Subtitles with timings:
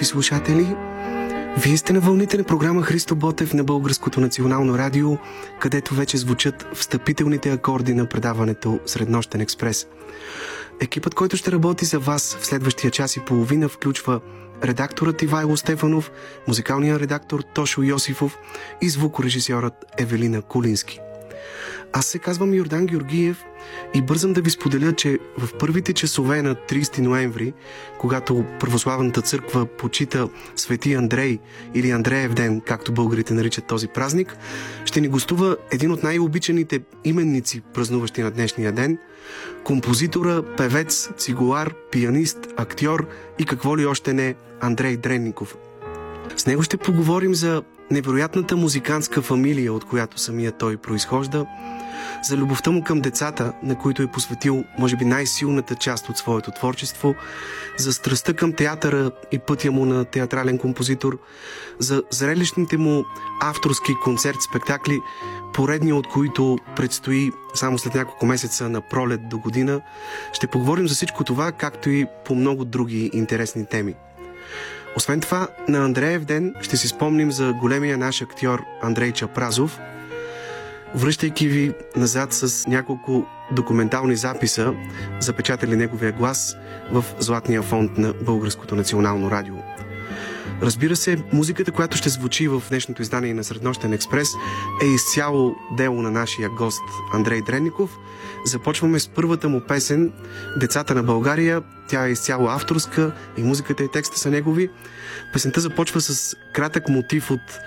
[0.00, 0.76] Скъпи слушатели!
[1.58, 5.18] Вие сте на вълните на програма Христо Ботев на Българското национално радио,
[5.58, 9.86] където вече звучат встъпителните акорди на предаването Среднощен експрес.
[10.80, 14.20] Екипът, който ще работи за вас в следващия час и половина, включва
[14.64, 16.10] редакторът Ивайло Стефанов,
[16.48, 18.38] музикалният редактор Тошо Йосифов
[18.82, 21.00] и звукорежисьорът Евелина Кулински–
[21.92, 23.44] аз се казвам Йордан Георгиев
[23.94, 27.52] и бързам да ви споделя, че в първите часове на 30 ноември,
[27.98, 31.38] когато Православната църква почита Свети Андрей
[31.74, 34.36] или Андреев ден, както българите наричат този празник,
[34.84, 38.98] ще ни гостува един от най-обичаните именници, празнуващи на днешния ден,
[39.64, 43.06] композитора, певец, цигулар, пианист, актьор
[43.38, 45.56] и какво ли още не Андрей Дренников.
[46.36, 51.46] С него ще поговорим за невероятната музикантска фамилия, от която самия той произхожда,
[52.22, 56.50] за любовта му към децата, на които е посветил, може би, най-силната част от своето
[56.50, 57.14] творчество,
[57.76, 61.18] за страстта към театъра и пътя му на театрален композитор,
[61.78, 63.04] за зрелищните му
[63.40, 64.98] авторски концерт-спектакли,
[65.54, 69.80] поредния от които предстои само след няколко месеца на пролет до година.
[70.32, 73.94] Ще поговорим за всичко това, както и по много други интересни теми.
[74.96, 79.80] Освен това, на Андреев ден ще си спомним за големия наш актьор Андрей Чапразов,
[80.94, 84.74] връщайки ви назад с няколко документални записа,
[85.20, 86.56] запечатали неговия глас
[86.92, 89.54] в Златния фонд на Българското национално радио.
[90.62, 94.28] Разбира се, музиката, която ще звучи в днешното издание на Среднощен експрес
[94.82, 96.82] е изцяло дело на нашия гост
[97.12, 97.98] Андрей Дренников.
[98.44, 100.12] Започваме с първата му песен
[100.56, 101.62] Децата на България.
[101.88, 104.70] Тя е изцяло авторска и музиката и текста са негови.
[105.32, 107.58] Песента започва с кратък мотив от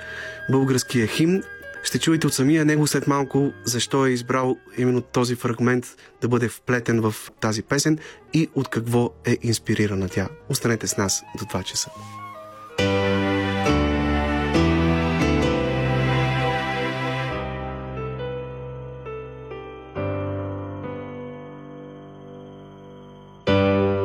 [0.52, 1.44] българския химн.
[1.84, 5.86] Ще чуете от самия него след малко защо е избрал именно този фрагмент
[6.22, 7.98] да бъде вплетен в тази песен
[8.34, 10.28] и от какво е инспирирана тя.
[10.50, 11.90] Останете с нас до 2 часа.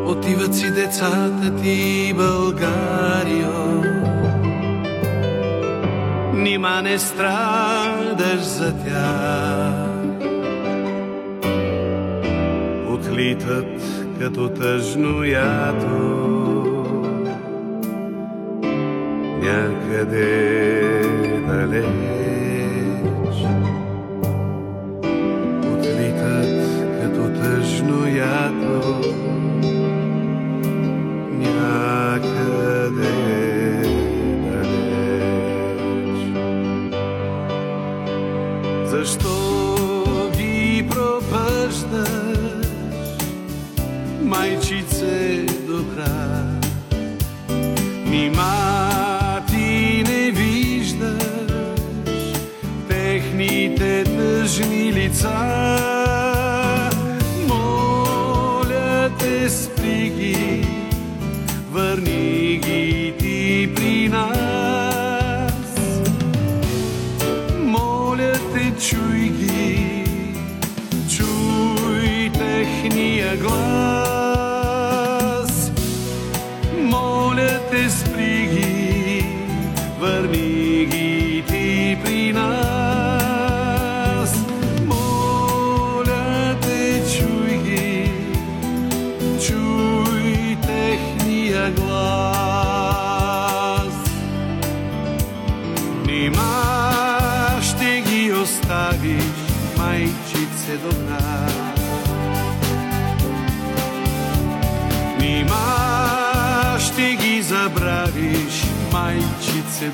[0.07, 3.98] Отиват си децата ти, Българио.
[6.39, 9.89] Нима не страдаш за тях.
[12.89, 13.83] Отлитат
[14.21, 15.99] като тъжно ято.
[19.43, 21.03] Някъде
[21.49, 22.28] далеч.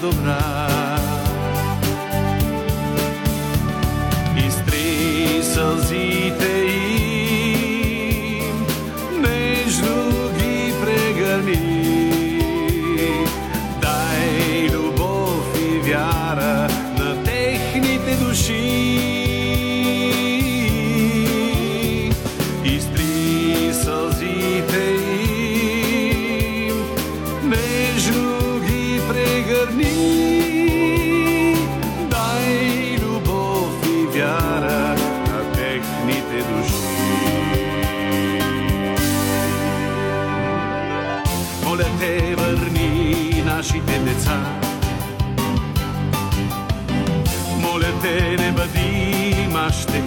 [0.05, 0.64] dobrar.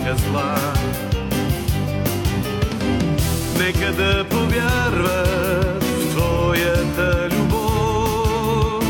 [0.07, 0.55] Мащеха зла.
[3.59, 8.83] Нека да повярват в Твоята любов,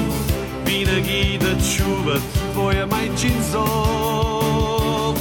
[0.66, 2.22] винаги да чуват
[2.54, 5.18] Твоя майчин зов.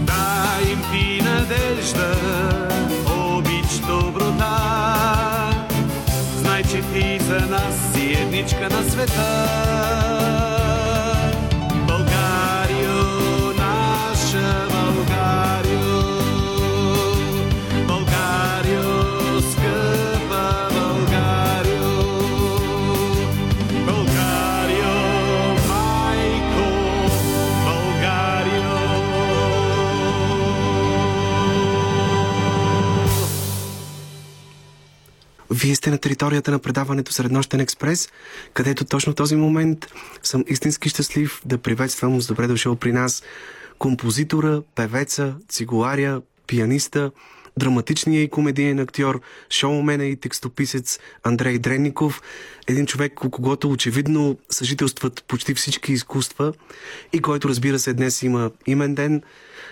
[0.00, 2.16] Дай им ти надежда,
[3.16, 5.66] обич доброта,
[6.36, 10.15] знай, че ти за нас си едничка на света.
[35.66, 38.08] Вие сте на територията на предаването Среднощен експрес,
[38.54, 39.86] където точно в този момент
[40.22, 43.22] съм истински щастлив да приветствам с добре дошъл при нас
[43.78, 47.10] композитора, певеца, цигуларя, пианиста,
[47.58, 49.20] драматичния и комедиен актьор,
[49.50, 52.22] шоумена и текстописец Андрей Дренников,
[52.66, 56.52] един човек, у когото очевидно съжителстват почти всички изкуства
[57.12, 59.22] и който разбира се днес има имен ден.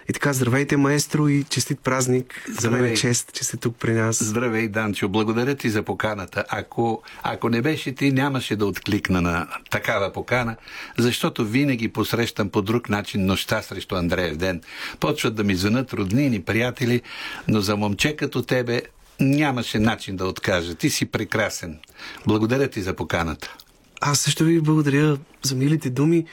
[0.08, 2.44] И така, здравейте, маестро, и честит празник.
[2.60, 2.96] За мен е Здравей.
[2.96, 4.24] чест, че сте тук при нас.
[4.24, 5.08] Здравей, Данчо.
[5.08, 6.44] Благодаря ти за поканата.
[6.48, 10.56] Ако, ако не беше ти, нямаше да откликна на такава покана,
[10.98, 14.60] защото винаги посрещам по друг начин нощта срещу Андреев ден.
[15.00, 17.02] Почват да ми звънат роднини, приятели,
[17.48, 18.82] но за момче като тебе
[19.20, 20.74] нямаше начин да откажа.
[20.74, 21.78] Ти си прекрасен.
[22.26, 23.54] Благодаря ти за поканата.
[24.00, 26.26] Аз също ви благодаря за милите думи.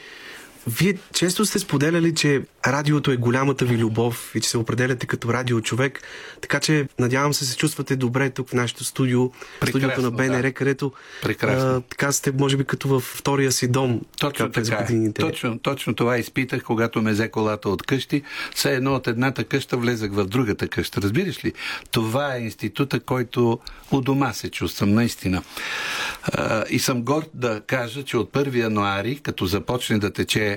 [0.67, 5.33] Вие често сте споделяли, че радиото е голямата ви любов и че се определяте като
[5.33, 6.01] радиочовек,
[6.41, 10.41] така че надявам се се чувствате добре тук в нашето студио, Прекрасно, студиото на БНР,
[10.41, 10.53] да.
[10.53, 10.91] където
[11.21, 11.69] Прекрасно.
[11.69, 14.93] а, така сте, може би, като във втория си дом Точно през така.
[14.93, 15.13] е.
[15.13, 18.23] Точно, точно това изпитах, когато ме взе колата от къщи.
[18.55, 21.01] Все едно от едната къща влезах в другата къща.
[21.01, 21.53] Разбираш ли?
[21.91, 23.59] Това е института, който
[23.91, 25.43] у дома се чувствам, наистина.
[26.23, 30.50] А, и съм горд да кажа, че от 1 януари, като започне да тече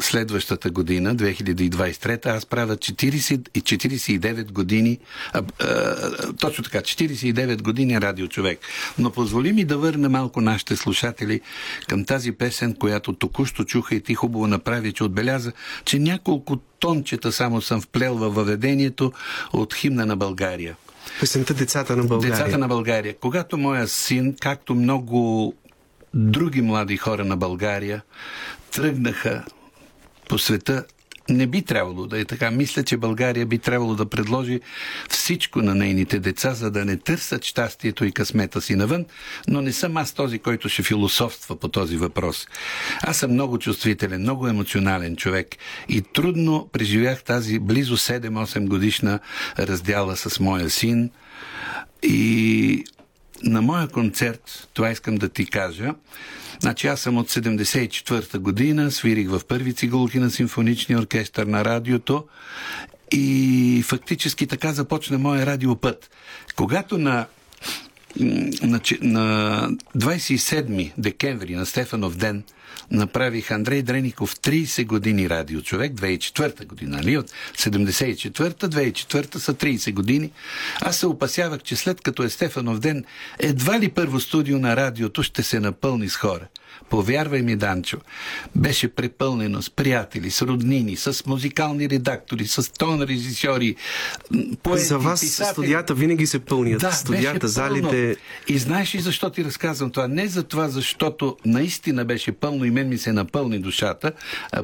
[0.00, 4.98] следващата година, 2023, аз правя 40, и 49 години,
[5.32, 8.58] а, а, точно така, 49 години радиочовек.
[8.98, 11.40] Но позволи ми да върна малко нашите слушатели
[11.88, 15.52] към тази песен, която току-що чуха и ти хубаво направи, че отбеляза,
[15.84, 19.12] че няколко тончета само съм вплел във въведението
[19.52, 20.76] от химна на България.
[21.20, 22.36] Песента Децата на България.
[22.36, 23.14] Децата на България.
[23.20, 25.54] Когато моя син, както много
[26.14, 28.02] други млади хора на България,
[28.72, 29.44] тръгнаха
[30.30, 30.84] по света,
[31.28, 32.50] не би трябвало да е така.
[32.50, 34.60] Мисля, че България би трябвало да предложи
[35.08, 39.06] всичко на нейните деца, за да не търсят щастието и късмета си навън,
[39.48, 42.46] но не съм аз този, който ще философства по този въпрос.
[43.02, 45.48] Аз съм много чувствителен, много емоционален човек
[45.88, 49.18] и трудно преживях тази близо 7-8 годишна
[49.58, 51.10] раздяла с моя син
[52.02, 52.84] и
[53.42, 55.94] на моя концерт, това искам да ти кажа,
[56.60, 62.24] Значи аз съм от 74-та година, свирих в първи цигулки на симфоничния оркестър на радиото
[63.12, 66.10] и фактически така започна моя радиопът.
[66.56, 67.26] Когато на
[68.62, 72.42] на, че- на 27 декември на Стефанов ден
[72.90, 77.18] направих Андрей Дреников 30 години радиочовек, 2004 година, нали?
[77.18, 80.30] От 74-та, 2004-та са 30 години.
[80.80, 83.04] Аз се опасявах, че след като е Стефанов ден,
[83.38, 86.46] едва ли първо студио на радиото ще се напълни с хора.
[86.88, 87.98] Повярвай ми, Данчо,
[88.56, 93.76] беше препълнено с приятели, с роднини, с музикални редактори, с тон режисьори,
[94.62, 95.52] поети, За вас писатели.
[95.52, 96.80] студията винаги се пълнят.
[96.80, 98.16] Да, студията, залите.
[98.48, 100.08] И знаеш ли защо ти разказвам това?
[100.08, 104.12] Не за това, защото наистина беше пълно и мен ми се напълни душата.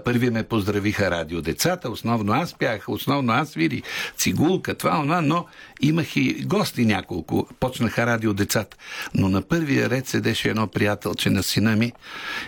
[0.04, 3.82] Първи ме поздравиха радио децата, основно аз пях, основно аз свирих
[4.16, 5.46] цигулка, това, това, но
[5.80, 7.48] имах и гости няколко.
[7.60, 8.76] Почнаха радио децата.
[9.14, 11.92] Но на първия ред седеше едно приятелче на сина ми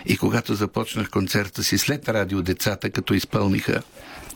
[0.05, 3.81] и когато започнах концерта си след радио децата, като изпълниха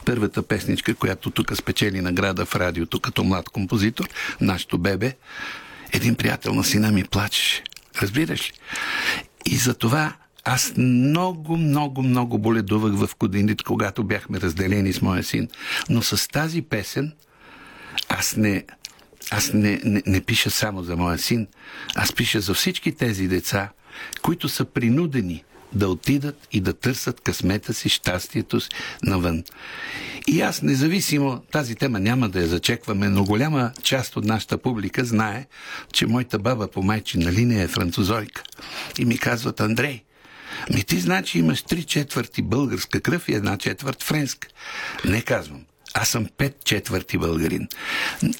[0.06, 4.10] първата песничка, която тук спечели награда в радиото като млад композитор,
[4.42, 5.14] нашето бебе,
[5.92, 7.64] един приятел на сина ми плачеше.
[8.02, 8.54] Разбираш ли?
[9.46, 10.14] И за това
[10.46, 15.48] аз много, много, много боледувах в годините, когато бяхме разделени с моя син.
[15.90, 17.14] Но с тази песен
[18.10, 18.64] аз не,
[19.36, 21.48] аз не, не, не пиша само за моя син,
[21.96, 23.70] аз пиша за всички тези деца,
[24.22, 28.70] които са принудени да отидат и да търсят късмета си, щастието си
[29.04, 29.44] навън.
[30.28, 35.06] И аз, независимо, тази тема няма да я зачекваме, но голяма част от нашата публика
[35.06, 35.46] знае,
[35.94, 38.44] че моята баба по майчина линия е французойка.
[39.00, 40.04] И ми казват, Андрей,
[40.74, 44.48] ми ти значи имаш три четвърти българска кръв и една четвърт френска.
[45.06, 45.62] Не казвам.
[45.96, 47.68] Аз съм пет четвърти българин.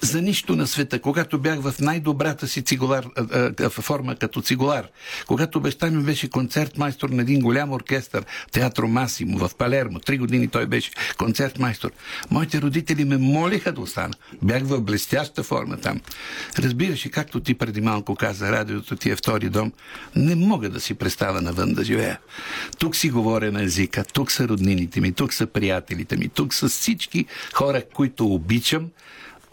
[0.02, 4.88] За нищо на света, когато бях в най-добрата си цигулар, а, а, форма като цигулар,
[5.28, 10.18] когато баща ми беше концерт майстор на един голям оркестър, Театро Масимо в Палермо, три
[10.18, 11.92] години той беше концерт майстор.
[12.32, 14.14] Моите родители ме молиха да остана.
[14.42, 16.02] Бях в блестяща форма там.
[16.60, 19.72] Разбираш, както ти преди малко каза, радиото ти е втори дом,
[20.16, 22.20] не мога да си представя навън да живея.
[22.80, 26.70] Тук си говоря на езика, тук са роднините ми, тук са приятелите ми, тук са
[26.70, 28.90] всички хора, които обичам,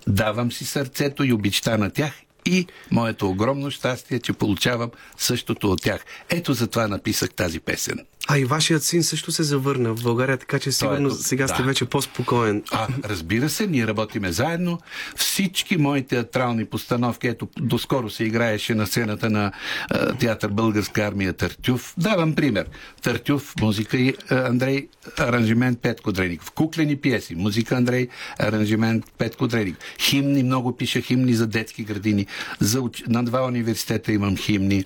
[0.06, 2.12] давам си сърцето и обичта на тях
[2.46, 6.04] и моето огромно щастие, че получавам същото от тях.
[6.30, 8.06] Ето затова написах тази песен.
[8.32, 11.54] А и вашият син също се завърна в България, така че сигурно е, сега да.
[11.54, 12.62] сте вече по-спокоен.
[12.72, 14.78] А, разбира се, ние работиме заедно.
[15.16, 19.52] Всички мои театрални постановки, ето, доскоро се играеше на сцената на
[19.90, 21.94] а, театър Българска армия Търтюв.
[21.98, 22.66] Давам пример.
[23.02, 26.50] Търтюв, музика и а, Андрей, аранжимент Петко Дреников.
[26.50, 28.08] Куклени пиеси, музика Андрей,
[28.38, 29.82] аранжимент Петко Дреников.
[30.00, 32.26] Химни, много пиша химни за детски градини.
[32.60, 34.84] За, на два университета имам химни.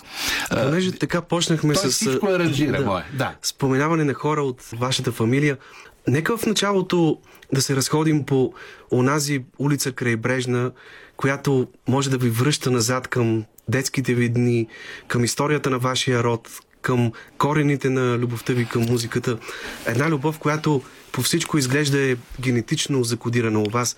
[0.51, 1.95] Понеже така почнахме Той с...
[1.95, 2.85] всичко аранжира, да.
[2.85, 3.05] мое.
[3.13, 5.59] Да споменаване на хора от вашата фамилия.
[6.09, 7.19] Нека в началото
[7.53, 8.53] да се разходим по
[8.93, 10.73] онази улица крайбрежна,
[11.17, 14.67] която може да ви връща назад към детските ви дни,
[15.09, 16.49] към историята на вашия род,
[16.83, 19.39] към корените на любовта ви към музиката.
[19.87, 23.97] Една любов, която по всичко изглежда е генетично закодирана у вас.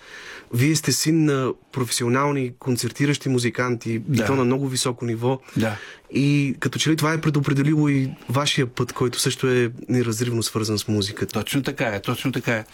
[0.54, 4.22] Вие сте син на професионални концертиращи музиканти, да.
[4.22, 5.40] и то на много високо ниво.
[5.56, 5.76] Да.
[6.12, 10.78] И като че ли това е предопределило и вашия път, който също е неразривно свързан
[10.78, 11.32] с музиката.
[11.32, 12.64] Точно така е, точно така е.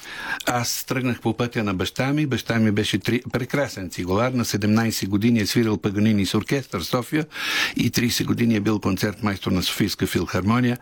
[0.47, 2.27] Аз тръгнах по пътя на баща ми.
[2.27, 3.23] Баща ми беше три...
[3.33, 4.33] прекрасен цигулар.
[4.33, 7.27] На 17 години е свирил Паганини с оркестър София
[7.77, 10.79] и 30 години е бил концертмайстор на Софийска филхармония.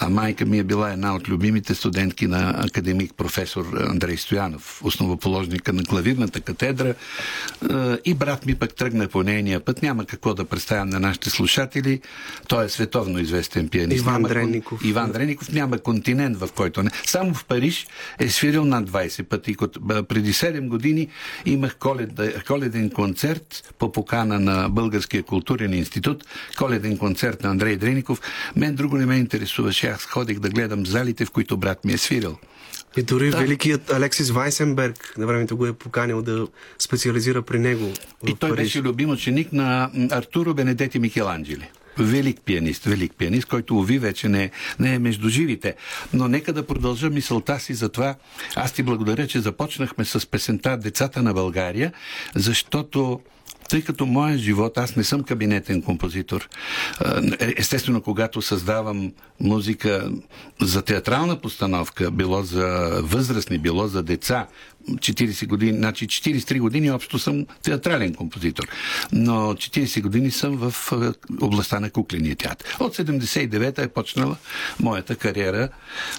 [0.00, 5.72] А майка ми е била една от любимите студентки на академик професор Андрей Стоянов, основоположника
[5.72, 6.94] на клавирната катедра.
[8.04, 9.82] И брат ми пък тръгна по нейния път.
[9.82, 12.00] Няма какво да представям на нашите слушатели приятели.
[12.48, 14.02] Той е световно известен пианист.
[14.02, 14.84] Иван няма, Дреников.
[14.84, 16.90] Иван Дреников няма континент, в който не.
[17.06, 17.86] Само в Париж
[18.18, 19.56] е свирил над 20 пъти.
[20.08, 21.08] Преди 7 години
[21.46, 22.10] имах колед,
[22.46, 26.24] коледен концерт по покана на Българския културен институт.
[26.58, 28.20] Коледен концерт на Андрей Дреников.
[28.56, 29.86] Мен друго не ме интересуваше.
[29.86, 32.38] Аз ходих да гледам залите, в които брат ми е свирил.
[32.96, 33.36] И дори да.
[33.38, 36.46] великият Алексис Вайсенберг на времето го е поканил да
[36.78, 37.92] специализира при него.
[38.26, 38.64] И той Париж.
[38.64, 41.68] беше любим ученик на Артуро Бенедети Микеланджели.
[41.98, 45.74] Велик пианист, велик пианист, който уви вече не, не е между живите.
[46.12, 48.14] Но нека да продължа мисълта си за това.
[48.56, 51.92] Аз ти благодаря, че започнахме с песента Децата на България,
[52.34, 53.20] защото
[53.72, 56.48] тъй като моят живот, аз не съм кабинетен композитор.
[57.56, 60.10] Естествено, когато създавам музика
[60.60, 64.46] за театрална постановка, било за възрастни, било за деца,
[64.90, 68.68] 40 години, значи 43 години общо съм театрален композитор.
[69.12, 70.92] Но 40 години съм в
[71.40, 72.76] областта на кукления театър.
[72.80, 74.36] От 79-та е почнала
[74.80, 75.68] моята кариера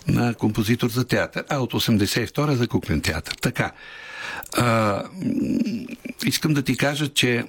[0.08, 3.34] на композитор за театър, а от 82-та за куклен театър.
[3.42, 3.72] Така.
[4.58, 5.04] А,
[6.26, 7.44] искам да ти кажа, че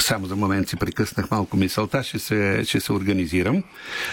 [0.00, 3.62] само за момент си прекъснах малко мисълта, ще се, ще се организирам.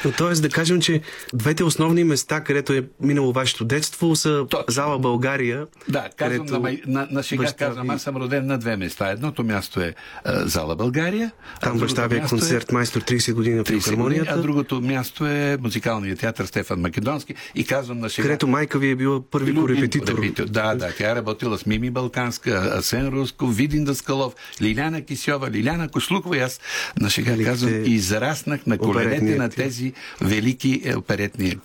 [0.05, 0.33] Но т.е.
[0.33, 1.01] да кажем, че
[1.33, 4.63] двете основни места, където е минало вашето детство, са То...
[4.67, 5.67] зала България.
[5.89, 9.11] Да, казвам на, на, на шега баща казвам, аз съм роден на две места.
[9.11, 11.31] Едното място е а, зала България.
[11.61, 12.73] Там баща ви е концерт е...
[12.73, 14.33] майстор 30 години в филхармонията.
[14.33, 17.35] А другото място е музикалният театър Стефан Македонски.
[17.55, 18.27] И казвам на шега.
[18.27, 20.21] Където майка ви е била първи корепетитор.
[20.45, 25.51] Да, да, тя е работила с Мими Балканска, Асен Руско, Видин Даскалов, Лиляна Кисьова, Кошлукова,
[25.51, 26.59] Лиляна Кошлукова и аз
[26.99, 27.49] на шега Великите...
[27.49, 31.57] казвам, израснах на коленете на тези велики е, оперетни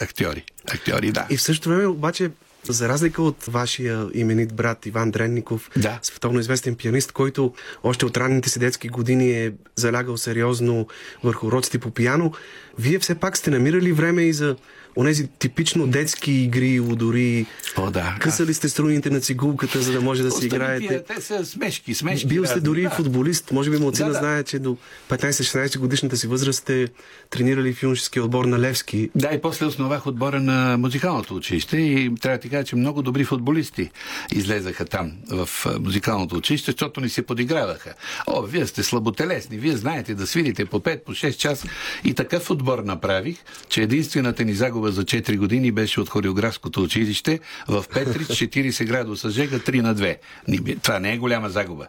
[0.00, 0.44] актьори.
[0.72, 1.26] Актьори, да.
[1.30, 2.30] И в същото време обаче
[2.68, 5.98] за разлика от вашия именит брат Иван Дренников, да.
[6.02, 10.86] световно известен пианист, който още от ранните си детски години е залягал сериозно
[11.24, 12.32] върху уроците по пияно,
[12.78, 14.56] вие все пак сте намирали време и за
[14.98, 17.46] онези типично детски игри, удори.
[17.76, 18.16] О, да.
[18.20, 21.04] Късали сте струните на цигулката, за да може да си играете.
[21.14, 22.26] Те са смешки, смешки.
[22.26, 22.90] Бил сте дори да.
[22.90, 23.52] футболист.
[23.52, 24.18] Може би Млцина Да, да.
[24.18, 24.76] знае, че до
[25.10, 26.88] 15-16 годишната си възраст сте
[27.30, 29.10] тренирали в юношеския отбор на Левски.
[29.14, 33.02] Да, и после основах отбора на музикалното училище и трябва да ти кажа, че много
[33.02, 33.90] добри футболисти
[34.32, 35.48] излезаха там в
[35.80, 37.94] музикалното училище, защото ни се подиграваха.
[38.26, 41.68] О, вие сте слаботелесни, вие знаете да свирите по 5, по 6 часа.
[42.04, 43.36] И такъв отбор направих,
[43.68, 49.30] че единствената ни загуба за 4 години беше от хореографското училище в Петрич 40 градуса
[49.30, 50.16] жега 3 на 2.
[50.48, 51.86] Ни би- Това не е голяма загуба.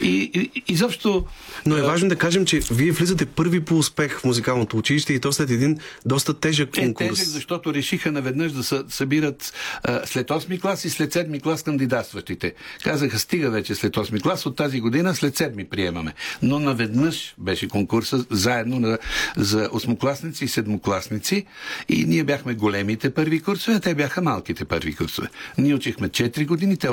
[0.00, 0.08] И,
[0.54, 1.24] и изобщо
[1.66, 5.20] Но е важно да кажем, че вие влизате първи по успех в музикалното училище и
[5.20, 7.08] то след един доста тежък Е конкурс.
[7.08, 11.62] тежък, защото решиха наведнъж да са, събират а, след 8 клас и след 7 клас
[11.62, 12.54] кандидатстващите.
[12.84, 16.14] Казаха, стига вече след 8 клас, от тази година след 7 приемаме.
[16.42, 18.98] Но наведнъж беше конкурса заедно на,
[19.36, 21.44] за 8-класници и 7-класници
[21.88, 25.28] и ние бяхме големите първи курсове, а те бяха малките първи курсове.
[25.58, 26.88] Ние учихме 4 години, те,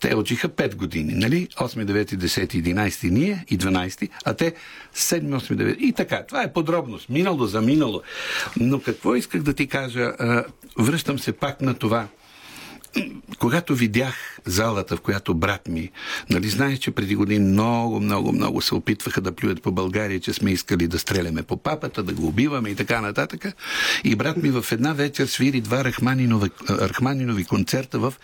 [0.00, 1.48] те учиха 5 години, нали?
[1.56, 4.54] 8, 9, 10, 11 ние и 12, а те
[4.94, 5.76] 7, 8, 9.
[5.76, 7.08] И така, това е подробност.
[7.08, 8.02] Минало за минало.
[8.56, 10.12] Но какво исках да ти кажа?
[10.78, 12.08] Връщам се пак на това
[13.38, 15.90] когато видях залата, в която брат ми,
[16.30, 20.32] нали знаеш, че преди години много, много, много се опитваха да плюят по България, че
[20.32, 23.46] сме искали да стреляме по папата, да го убиваме и така нататък.
[24.04, 28.14] И брат ми в една вечер свири два Рахманинови, Рахманинови концерта в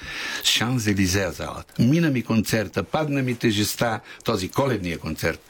[0.44, 1.82] Шанзелизея залата.
[1.82, 5.40] Мина ми концерта, падна ми тежеста, този коледния концерт,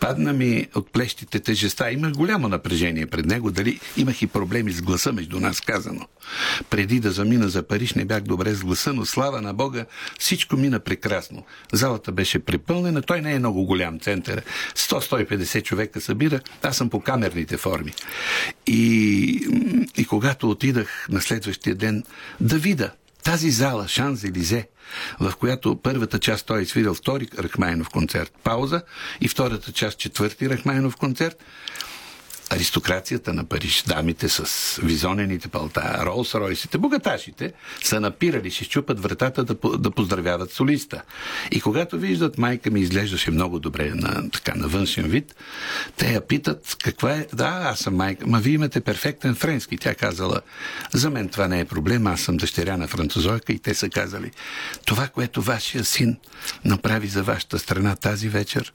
[0.00, 1.92] падна ми от плещите тежеста.
[1.92, 6.06] Имах голямо напрежение пред него, дали имах и проблеми с гласа между нас казано.
[6.70, 9.86] Преди да замина за Париж не бях добре с гласа, но слава на Бога,
[10.18, 11.44] всичко мина прекрасно.
[11.72, 14.42] Залата беше препълнена, той не е много голям център.
[14.76, 17.92] 100-150 човека събира, аз съм по камерните форми.
[18.66, 19.48] И,
[19.96, 22.04] и когато отидах на следващия ден
[22.40, 22.90] да видя
[23.24, 24.66] тази зала, Шанс-Елизе,
[25.20, 28.82] в която първата част той е свирил втори Рахмайнов концерт, пауза,
[29.20, 31.44] и втората част четвърти Рахмайнов концерт,
[32.50, 39.54] аристокрацията на Париж, дамите с визонените палта, Ролс-Ройсите, богаташите, са напирали, ще щупат вратата да,
[39.78, 41.02] да поздравяват солиста.
[41.50, 45.34] И когато виждат, майка ми изглеждаше много добре на, така, на външен вид,
[45.96, 47.26] те я питат каква е.
[47.32, 48.26] Да, аз съм майка.
[48.26, 49.76] Ма вие имате перфектен френски.
[49.76, 50.40] Тя казала,
[50.92, 54.30] за мен това не е проблем, аз съм дъщеря на французойка и те са казали,
[54.86, 56.16] това, което вашия син
[56.64, 58.72] направи за вашата страна тази вечер,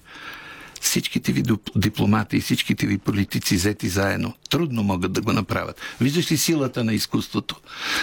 [0.82, 1.44] всичките ви
[1.76, 5.82] дипломати и всичките ви политици взети заедно трудно могат да го направят.
[6.02, 7.56] Виждаш ли силата на изкуството?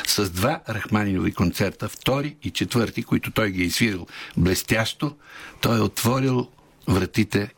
[0.07, 5.17] С два Рахманинови концерта, втори и четвърти, които той ги е изсвирил блестящо,
[5.61, 6.49] той е отворил
[6.89, 7.51] вратите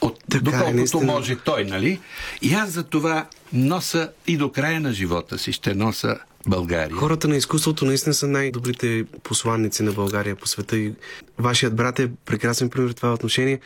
[0.00, 1.04] от, Така е, доколкото наистина.
[1.04, 2.00] може той, нали?
[2.42, 6.96] И аз за това носа и до края на живота си ще носа България.
[6.96, 10.92] Хората на изкуството наистина са най-добрите посланници на България по света и
[11.38, 13.60] вашият брат е прекрасен пример в това отношение.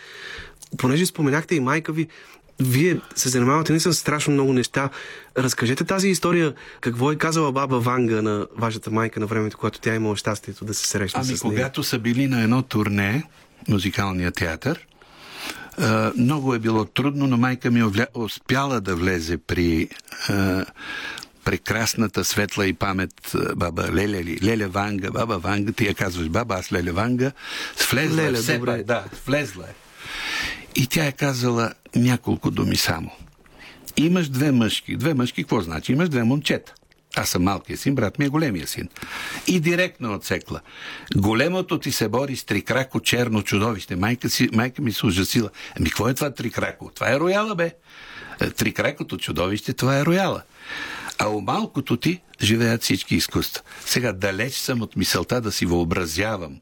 [0.78, 2.08] Понеже споменахте и майка ви,
[2.60, 4.90] вие се занимавате наистина с страшно много неща.
[5.38, 6.54] Разкажете тази история.
[6.80, 10.64] Какво е казала баба Ванга на вашата майка на времето, когато тя е имала щастието
[10.64, 11.54] да се срещне Ами, с нея?
[11.54, 13.24] когато са били на едно турне,
[13.68, 14.86] музикалния театър,
[15.78, 18.06] а, много е било трудно, но майка ми овля...
[18.14, 19.88] успяла да влезе при
[20.28, 20.64] а,
[21.44, 24.38] прекрасната, светла и памет а, баба Леля, ли?
[24.42, 27.32] Леля Ванга, баба Ванга, ти я казваш баба, аз Леля Ванга,
[27.90, 28.76] влезла Леля, е все добре.
[28.76, 29.74] пак, да, влезла е.
[30.76, 33.10] И тя е казала няколко думи само.
[33.96, 34.96] Имаш две мъжки.
[34.96, 35.92] Две мъжки, какво значи?
[35.92, 36.74] Имаш две момчета.
[37.16, 38.88] Аз съм малкият син, брат ми е големия син.
[39.46, 40.60] И директно отсекла.
[41.16, 43.96] Големото ти се бори с трикрако черно чудовище.
[43.96, 45.50] Майка, си, майка ми се ужасила.
[45.78, 46.90] Ами, какво е това трикрако?
[46.94, 47.72] Това е рояла, бе.
[48.40, 50.42] Е, Трикракото чудовище, това е рояла.
[51.18, 53.62] А у малкото ти живеят всички изкуства.
[53.86, 56.60] Сега далеч съм от мисълта да си въобразявам.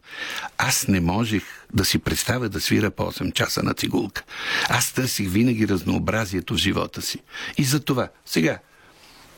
[0.59, 1.43] Аз не можех
[1.75, 4.23] да си представя да свира по 8 часа на цигулка.
[4.69, 7.19] Аз търсих винаги разнообразието в живота си.
[7.59, 8.59] И за това, сега,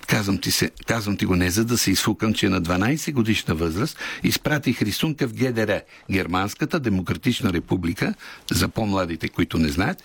[0.07, 3.55] Казвам ти, се, казвам ти го не за да се изфукам, че на 12 годишна
[3.55, 8.15] възраст изпратих рисунка в ГДР, Германската демократична република,
[8.51, 10.03] за по-младите, които не знаят,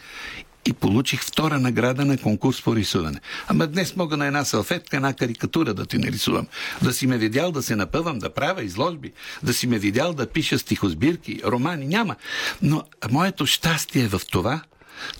[0.65, 3.19] и получих втора награда на конкурс по рисуване.
[3.47, 6.47] Ама днес мога на една салфетка, една карикатура да ти нарисувам.
[6.81, 9.11] Да си ме видял да се напъвам, да правя изложби,
[9.43, 12.15] да си ме видял да пиша стихосбирки, романи, няма.
[12.61, 14.61] Но моето щастие е в това,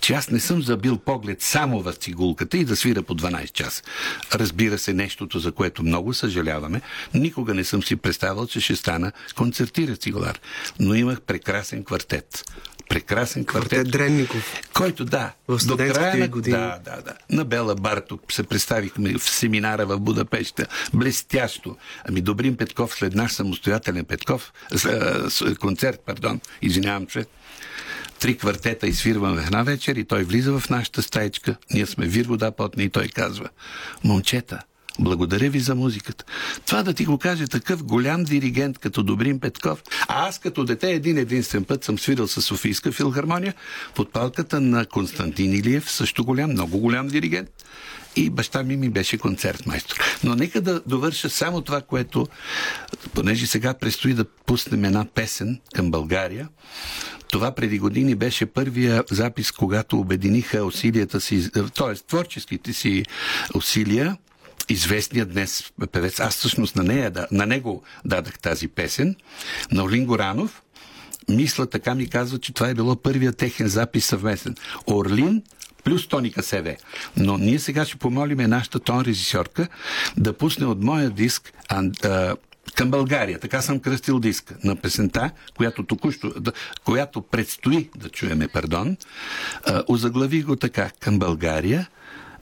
[0.00, 3.82] че аз не съм забил поглед само в цигулката и да свира по 12 часа.
[4.34, 6.80] Разбира се, нещото, за което много съжаляваме,
[7.14, 10.40] никога не съм си представил, че ще стана концертира цигулар.
[10.80, 12.44] Но имах прекрасен квартет.
[12.88, 13.70] прекрасен квартет.
[13.70, 14.60] Квартет Дренников.
[14.74, 16.56] Който, да, В до края на години.
[16.56, 17.14] Да, да, да.
[17.30, 20.66] На Бела Барток се представихме в семинара в Будапеща.
[20.94, 21.76] Блестящо.
[22.08, 24.52] Ами Добрин Петков след наш самостоятелен Петков,
[25.60, 27.26] концерт, пардон, извинявам се,
[28.20, 31.56] три квартета изфирваме в една вечер и той влиза в нашата стаечка.
[31.72, 33.48] Ние сме вирвода потни и той казва,
[34.04, 34.60] момчета,
[34.98, 36.24] благодаря ви за музиката.
[36.66, 39.82] Това да ти го каже такъв голям диригент като Добрин Петков.
[40.08, 43.54] А аз като дете един единствен път съм свирил с Софийска филхармония
[43.94, 47.48] под палката на Константин Илиев, също голям, много голям диригент.
[48.16, 49.96] И баща ми ми беше концертмайстор.
[50.24, 52.26] Но нека да довърша само това, което,
[53.14, 56.48] понеже сега предстои да пуснем една песен към България,
[57.30, 61.94] това преди години беше първия запис, когато обединиха усилията си, т.е.
[61.94, 63.04] творческите си
[63.54, 64.16] усилия
[64.68, 66.20] известният днес певец.
[66.20, 69.16] Аз всъщност на, нея, на него дадах тази песен,
[69.72, 70.62] на Олин Горанов.
[71.28, 74.54] Мисля, така ми казва, че това е било първият техен запис съвместен.
[74.86, 75.42] Орлин
[75.84, 76.76] плюс Тоника СВ.
[77.16, 79.68] Но ние сега ще помолиме нашата тон режисьорка
[80.16, 81.52] да пусне от моя диск
[82.74, 83.38] към България.
[83.38, 86.32] Така съм кръстил диска на песента, която току-що,
[86.84, 88.96] която предстои да чуеме, пардон.
[89.88, 90.90] Озаглави го така.
[91.00, 91.88] Към България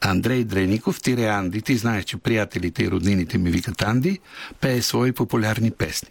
[0.00, 4.18] Андрей Дреников, тире Анди, ти знаеш, че приятелите и роднините ми викат Анди,
[4.60, 6.08] пее свои популярни песни.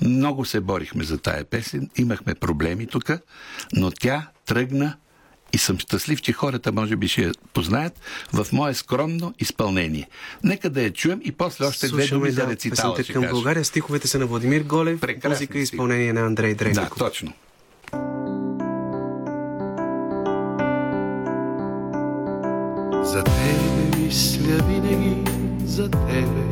[0.00, 3.10] Много се борихме за тая песен, имахме проблеми тук,
[3.72, 4.96] но тя тръгна
[5.52, 8.00] и съм щастлив, че хората може би ще я познаят
[8.32, 10.08] в мое скромно изпълнение.
[10.44, 13.32] Нека да я чуем и после още две думи за рецитала песните ще към кажа.
[13.32, 13.64] България.
[13.64, 16.98] Стиховете са на Владимир Голев, Прекрасни музика и изпълнение на Андрей Да, Дренников.
[16.98, 17.32] точно.
[23.04, 25.30] За тебе мисля винаги,
[25.64, 26.46] за тебе.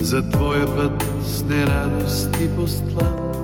[0.00, 3.35] За твоя път с нерадост и постлан.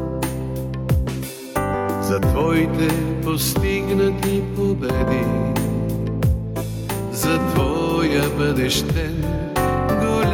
[2.03, 2.89] За твоите
[3.25, 5.25] постигнати победи.
[7.13, 9.25] За твоя бъдещен
[10.01, 10.33] голям.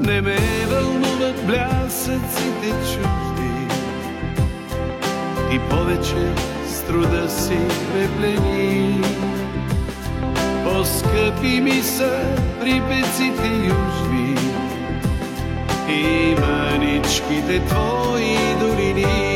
[0.00, 0.38] Не ме
[0.70, 3.66] вълнуват блясъците чужди.
[5.50, 6.32] Ти повече
[6.68, 7.58] с труда си
[7.94, 9.02] ме плени.
[10.64, 12.20] По-скъпи ми са
[12.60, 14.36] припеците южни
[15.88, 19.29] и маничките твои долини.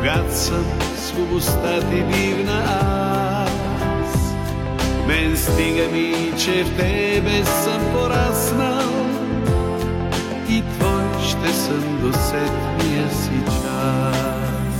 [0.00, 0.64] Богат съм
[0.96, 2.62] с хубостта ти дивна
[3.42, 4.34] аз.
[5.06, 8.90] Мен стига ми, че в тебе съм пораснал
[10.48, 14.74] и твой ще съм до сетния си час.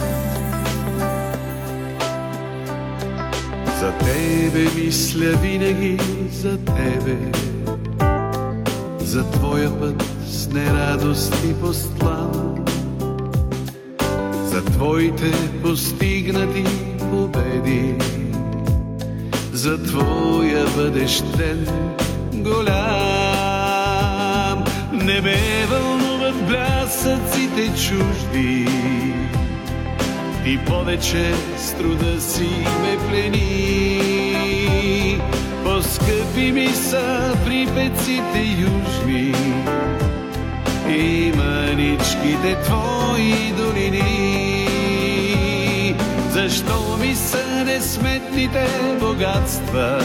[3.81, 5.99] За тебе мисля винаги,
[6.33, 7.17] за тебе,
[8.99, 12.50] за твоя път с нерадост и постлан,
[14.65, 16.65] твоите постигнати
[17.11, 17.95] победи
[19.53, 21.67] за твоя бъдещен
[22.35, 22.71] голям.
[24.93, 28.67] Не ме вълнуват блясъците чужди,
[30.45, 32.49] ти повече с труда си
[32.83, 34.61] ме плени.
[35.65, 39.35] По-скъпи ми са припеците южни
[40.89, 44.50] и маничките твои долини.
[46.43, 48.69] Защо ми са несметните
[49.01, 50.01] богатства?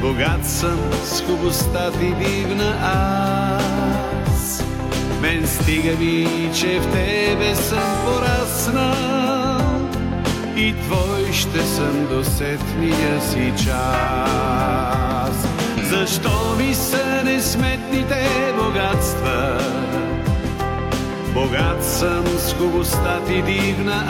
[0.00, 2.74] Богат съм с хубостта ти дивна
[4.32, 4.64] аз.
[5.20, 9.90] Мен стига ми, че в тебе съм пораснал
[10.56, 15.46] и твой ще съм до сетния си час.
[15.82, 19.60] Защо ми са несметните богатства?
[21.36, 24.04] Богат съм с хубостта ти дивна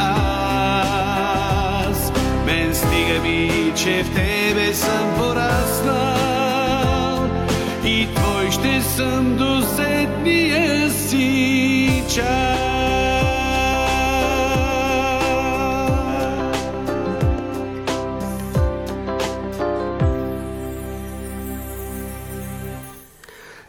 [1.89, 2.13] аз.
[2.47, 6.57] Мен стига ми, че в тебе съм пораснал
[7.85, 12.67] и твой ще съм до седмия си час.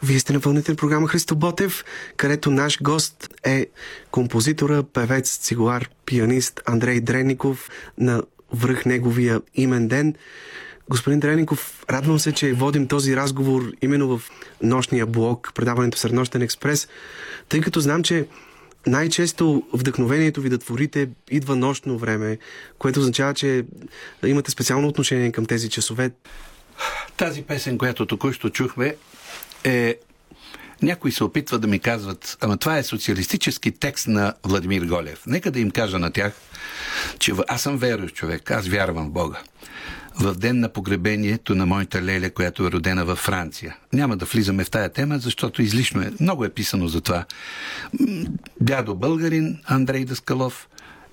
[0.02, 1.84] Вие сте на на програма Христо Ботев,
[2.16, 3.66] където наш гост е
[4.10, 10.14] композитора, певец, цигуар, пианист Андрей Дренников на връх неговия имен ден.
[10.90, 14.30] Господин Дренников, радвам се, че водим този разговор именно в
[14.62, 16.88] нощния блок, предаването Среднощен експрес,
[17.48, 18.26] тъй като знам, че
[18.86, 22.38] най-често вдъхновението ви да творите идва нощно време,
[22.78, 23.64] което означава, че
[24.26, 26.10] имате специално отношение към тези часове.
[27.16, 28.96] Тази песен, която току-що чухме,
[29.64, 29.96] е
[30.82, 35.22] някои се опитват да ми казват, ама това е социалистически текст на Владимир Голев.
[35.26, 36.32] Нека да им кажа на тях,
[37.18, 39.38] че аз съм верующ човек, аз вярвам в Бога.
[40.20, 43.76] В ден на погребението на моята леля, която е родена във Франция.
[43.92, 46.12] Няма да влизаме в тая тема, защото излишно е.
[46.20, 47.24] Много е писано за това.
[48.60, 50.68] Дядо българин Андрей Даскалов,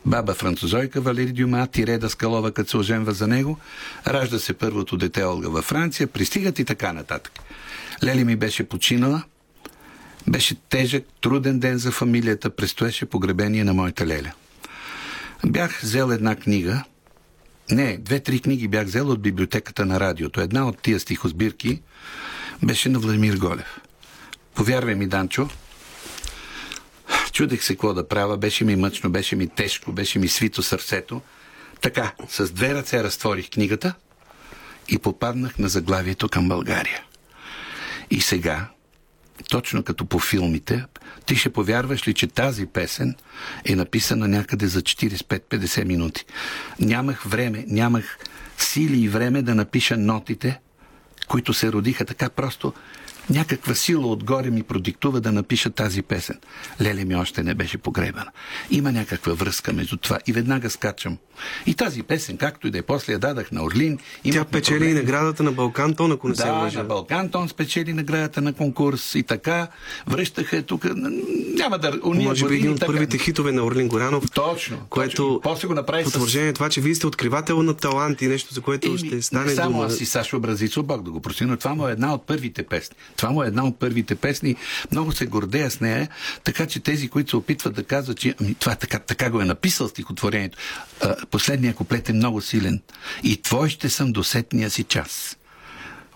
[0.06, 3.60] баба французойка Валери Дюма, Тире Даскалова, като се оженва за него,
[4.08, 7.40] ражда се първото дете Олга във Франция, пристигат и така нататък.
[8.04, 9.24] Лели ми беше починала–
[10.28, 14.32] беше тежък, труден ден за фамилията, престоеше погребение на моята леля.
[15.46, 16.84] Бях взел една книга,
[17.72, 20.42] не, две-три книги бях взел от библиотеката на радиото.
[20.42, 21.82] Една от тия стихосбирки
[22.64, 23.80] беше на Владимир Голев.
[24.56, 25.50] Повярвай ми, Данчо,
[27.32, 31.22] чудех се какво да правя, беше ми мъчно, беше ми тежко, беше ми свито сърцето.
[31.82, 33.94] Така, с две ръце разтворих книгата
[34.90, 37.04] и попаднах на заглавието към България.
[38.12, 38.68] И сега,
[39.50, 40.86] точно като по филмите,
[41.26, 43.16] ти ще повярваш ли, че тази песен
[43.66, 46.26] е написана някъде за 45-50 минути.
[46.80, 48.18] Нямах време, нямах
[48.58, 50.60] сили и време да напиша нотите,
[51.28, 52.74] които се родиха така просто
[53.30, 56.40] някаква сила отгоре ми продиктува да напиша тази песен.
[56.82, 58.32] Леле ми още не беше погребана.
[58.72, 61.18] Има някаква връзка между това и веднага скачам.
[61.66, 64.00] И тази песен, както и да е, после я дадах на Орлин.
[64.32, 64.94] Тя печели проблеми.
[64.94, 66.80] наградата на Балкан Тон, ако не да, се лъжа.
[66.80, 69.68] на Балкан Тон спечели наградата на конкурс и така.
[70.08, 70.86] Връщаха тук.
[71.58, 72.00] Няма да...
[72.04, 74.32] Уния Може би един от първите хитове на Орлин Горанов.
[74.32, 74.78] Точно.
[74.90, 75.40] Което точно.
[75.44, 76.54] После го направи потвърждение с...
[76.54, 79.72] това, че вие сте откривател на талант и нещо, за което Еми, ще стане само
[79.72, 79.86] дума.
[79.86, 82.64] аз и Сашо Бразицо, Бог да го прости, но това му е една от първите
[82.64, 82.96] песни.
[83.16, 84.56] Това му е една от първите песни.
[84.92, 86.10] Много се гордея с нея,
[86.44, 89.46] така че тези, които се опитват да казват, че ами, това така, така го е
[89.46, 90.58] написал стихотворението,
[91.32, 92.82] последния куплет е много силен.
[93.24, 95.38] И твой ще съм до сетния си час.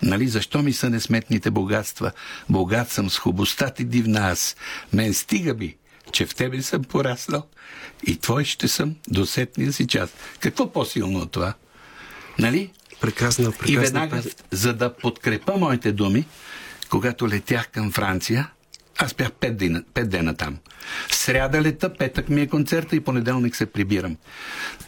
[0.02, 2.12] Нали, защо ми са несметните богатства?
[2.50, 4.56] Богат съм с хубостта ти дивна аз.
[4.94, 5.76] Мен стига би,
[6.12, 7.44] че в тебе съм пораснал
[8.08, 10.10] и твой ще съм до сетния си час.
[10.40, 11.54] Какво по-силно от това?
[12.40, 12.72] Нали?
[13.02, 13.74] Прекрасна, прекрасна.
[13.74, 16.26] И веднага, за да подкрепа моите думи,
[16.90, 18.50] когато летях към Франция,
[18.98, 20.58] аз бях пет дена, пет дена там.
[21.12, 24.18] Сряда лета, петък ми е концерта и понеделник се прибирам.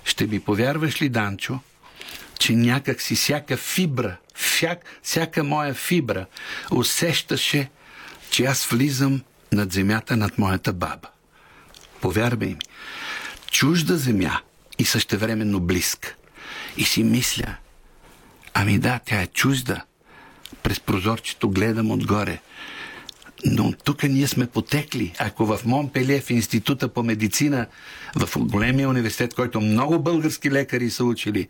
[0.03, 1.59] Ще ми повярваш ли, Данчо,
[2.39, 6.25] че някак си всяка фибра, всяк, всяка моя фибра
[6.71, 7.69] усещаше,
[8.31, 11.09] че аз влизам над земята над моята баба.
[12.01, 12.57] Повярвай ми,
[13.51, 14.41] чужда земя
[14.79, 16.15] и същевременно близка.
[16.77, 17.55] И си мисля,
[18.53, 19.81] ами да, тя е чужда,
[20.63, 22.41] през прозорчето гледам отгоре.
[23.45, 25.13] Но тук ние сме потекли.
[25.19, 27.67] Ако в Монпелие, в Института по медицина,
[28.15, 31.47] в големия университет, който много български лекари са учили,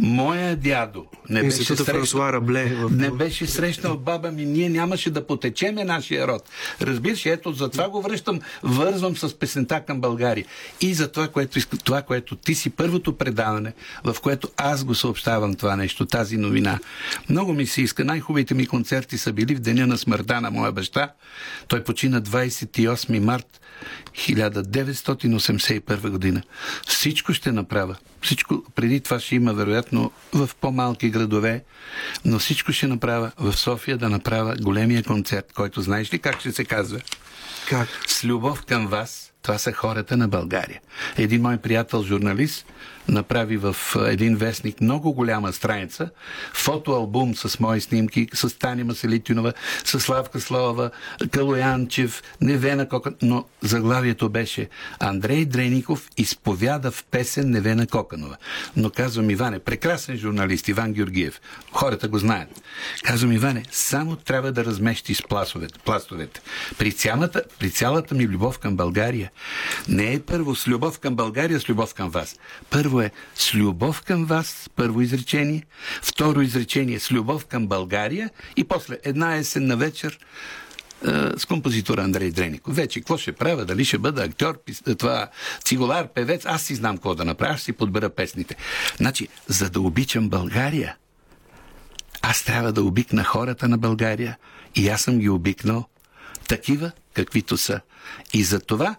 [0.00, 2.90] моя дядо не беше, срещнал, Рабле, в...
[2.90, 6.48] не беше срещнал баба ми, ние нямаше да потечеме нашия род.
[6.82, 10.46] Разбираш, ето за това го връщам, вързвам с песента към България.
[10.80, 13.72] И за това, което, това, което ти си първото предаване,
[14.04, 16.78] в което аз го съобщавам това нещо, тази новина.
[17.30, 18.04] Много ми се иска.
[18.04, 21.12] Най-хубавите ми концерти са били в деня на смъртта на моя баща,
[21.68, 23.60] той почина 28 март
[24.14, 26.42] 1981 година.
[26.86, 27.96] Всичко ще направя.
[28.22, 31.64] Всичко, преди това ще има, вероятно, в по-малки градове,
[32.24, 36.52] но всичко ще направя в София да направя големия концерт, който знаеш ли как ще
[36.52, 37.00] се казва?
[37.68, 37.88] Как?
[38.06, 40.80] С любов към вас, това са хората на България.
[41.16, 42.66] Един мой приятел, журналист,
[43.08, 46.10] направи в един вестник много голяма страница,
[46.52, 49.52] фотоалбум с мои снимки, с Таня Маселитинова,
[49.84, 50.90] с Славка Слава,
[51.30, 54.68] Калоянчев, Невена Кокан, но заглавието беше
[55.00, 58.36] Андрей Дреников изповяда в песен Невена Коканова.
[58.76, 61.40] Но казвам Иване, прекрасен журналист Иван Георгиев,
[61.72, 62.62] хората го знаят.
[63.04, 65.78] Казвам Иване, само трябва да разместиш пластовете.
[65.84, 66.40] пластовете.
[66.78, 69.30] При, цялата, при цялата ми любов към България
[69.88, 72.36] не е първо с любов към България, с любов към вас.
[72.70, 75.66] Първо е с любов към вас, първо изречение,
[76.02, 80.18] второ изречение с любов към България и после една есенна вечер
[81.36, 82.76] с композитора Андрей Дреников.
[82.76, 83.64] Вече какво ще правя?
[83.64, 84.60] Дали ще бъда актьор,
[84.98, 85.28] това
[85.64, 86.46] цигулар, певец?
[86.46, 88.56] Аз си знам какво да направя, аз си подбера песните.
[88.96, 90.96] Значи, за да обичам България,
[92.22, 94.38] аз трябва да обикна хората на България
[94.74, 95.88] и аз съм ги обикнал
[96.48, 97.80] такива, каквито са.
[98.32, 98.96] И за това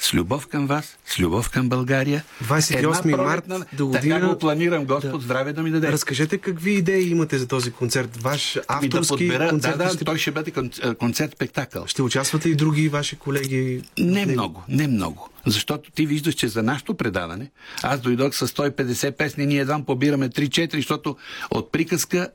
[0.00, 2.24] с любов към вас, с любов към България.
[2.44, 4.16] 28 март до година.
[4.16, 5.24] Така го планирам, Господ да.
[5.24, 5.92] здраве да ми даде.
[5.92, 8.16] Разкажете какви идеи имате за този концерт.
[8.16, 9.78] Ваш авторски да подбера, концерт.
[9.78, 10.04] Да, да, ще...
[10.04, 10.52] той ще бъде
[10.98, 11.86] концерт-спектакъл.
[11.86, 13.82] Ще участвате и други ваши колеги?
[13.98, 15.30] Не много, не много.
[15.46, 17.50] Защото ти виждаш, че за нашето предаване,
[17.82, 21.16] аз дойдох с 150 песни, ние едва побираме 3-4, защото
[21.50, 22.28] от приказка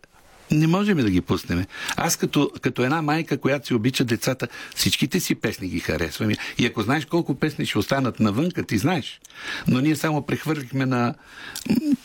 [0.52, 1.66] Не можем да ги пуснем.
[1.96, 6.32] Аз като, като една майка, която си обича децата, всичките си песни ги харесвам.
[6.58, 9.22] И ако знаеш колко песни ще останат навънка, ти знаеш.
[9.68, 11.14] Но ние само прехвърлихме на...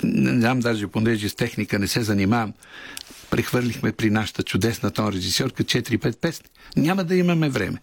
[0.03, 2.53] Не знам даже, понеже с техника не се занимавам,
[3.31, 6.49] прехвърлихме при нашата чудесна тон режисьорка 4-5 песни.
[6.77, 7.79] Няма да имаме време.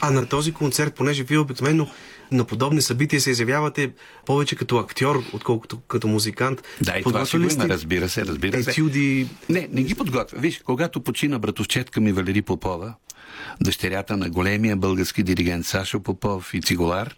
[0.00, 1.88] А на този концерт, понеже вие обикновено
[2.32, 3.90] на подобни събития се изявявате
[4.26, 6.62] повече като актьор, отколкото като музикант.
[6.80, 8.70] Да, и това си има, разбира се, разбира се.
[8.70, 9.28] Етюди...
[9.48, 10.38] Не, не ги подготвя.
[10.40, 12.94] Виж, когато почина братовчетка ми Валери Попова,
[13.60, 17.14] дъщерята на големия български диригент Сашо Попов и цигулар,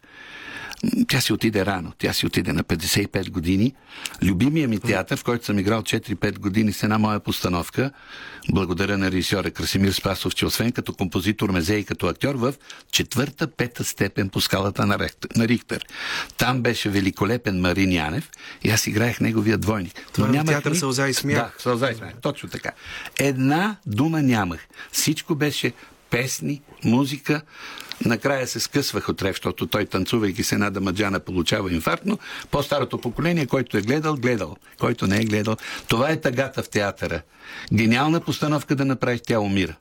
[1.08, 1.92] тя си отиде рано.
[1.98, 3.74] Тя си отиде на 55 години.
[4.22, 7.90] Любимия ми театър, в който съм играл 4-5 години с една моя постановка,
[8.50, 12.54] благодаря на режисьора Красимир Спасов, че освен като композитор мезе и като актьор в
[12.92, 15.86] четвърта-пета степен по скалата на, на Рихтер.
[16.36, 18.30] Там беше великолепен Марин Янев
[18.64, 19.92] и аз играех неговия двойник.
[20.12, 20.76] Това е театър ни...
[20.76, 21.36] Сълза и смях.
[21.36, 22.12] Да, Сълза и смях.
[22.22, 22.70] Точно така.
[23.18, 24.66] Една дума нямах.
[24.92, 25.72] Всичко беше
[26.10, 27.42] песни, музика,
[28.04, 32.18] Накрая се скъсвах от рев, защото той танцувайки се една дамаджана получава инфаркт, но
[32.50, 34.56] по-старото поколение, който е гледал, гледал.
[34.78, 35.56] Който не е гледал.
[35.88, 37.22] Това е тъгата в театъра.
[37.74, 39.74] Гениална постановка да направиш, тя умира.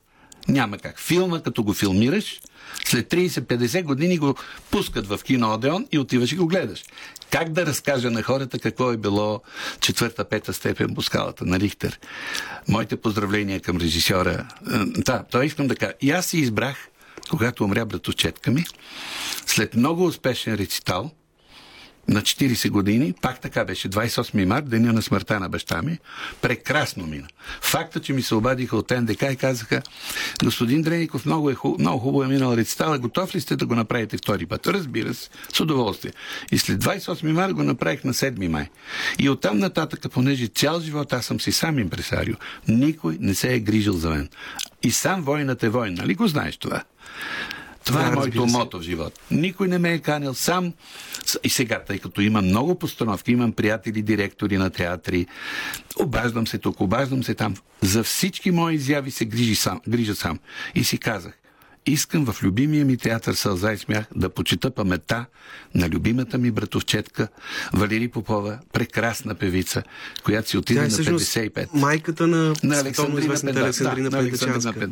[0.47, 0.99] Няма как.
[0.99, 2.39] Филма, като го филмираш,
[2.85, 4.35] след 30-50 години го
[4.71, 6.83] пускат в кино Одеон и отиваш и го гледаш.
[7.31, 9.41] Как да разкажа на хората какво е било
[9.81, 11.99] четвърта-пета степен по скалата на Рихтер?
[12.67, 14.47] Моите поздравления към режисьора.
[14.71, 15.93] Е, да, той искам да кажа.
[16.01, 16.77] И аз си избрах
[17.29, 18.65] когато умря братовчетка ми,
[19.45, 21.11] след много успешен рецитал,
[22.07, 25.99] на 40 години, пак така беше, 28 март, деня на смъртта на баща ми,
[26.41, 27.27] прекрасно мина.
[27.61, 29.81] Факта, че ми се обадиха от НДК и казаха,
[30.43, 34.17] господин Дреников, много, е много хубаво е минал рецитал, готов ли сте да го направите
[34.17, 34.67] втори път?
[34.67, 36.11] Разбира се, с удоволствие.
[36.51, 38.69] И след 28 март го направих на 7 май.
[39.19, 42.35] И оттам нататък, понеже цял живот аз съм си сам импресарио,
[42.67, 44.29] никой не се е грижил за мен.
[44.83, 46.83] И сам войнат е войн, нали го знаеш това?
[47.85, 49.21] Това да, е моето мото в живота.
[49.31, 50.73] Никой не ме е канил сам.
[51.43, 55.25] И сега, тъй като имам много постановки, имам приятели, директори на театри,
[55.99, 57.55] обаждам се тук, обаждам се там.
[57.81, 60.39] За всички мои изяви се грижи сам, грижа сам.
[60.75, 61.33] И си казах,
[61.85, 65.25] искам в любимия ми театър Сълза и смях да почита памета
[65.75, 67.27] на любимата ми братовчетка
[67.73, 69.83] Валери Попова, прекрасна певица,
[70.23, 71.67] която си отиде е, на 55.
[71.73, 74.17] Майката на, на Александрина, Александрина да,
[74.73, 74.89] Педачанска.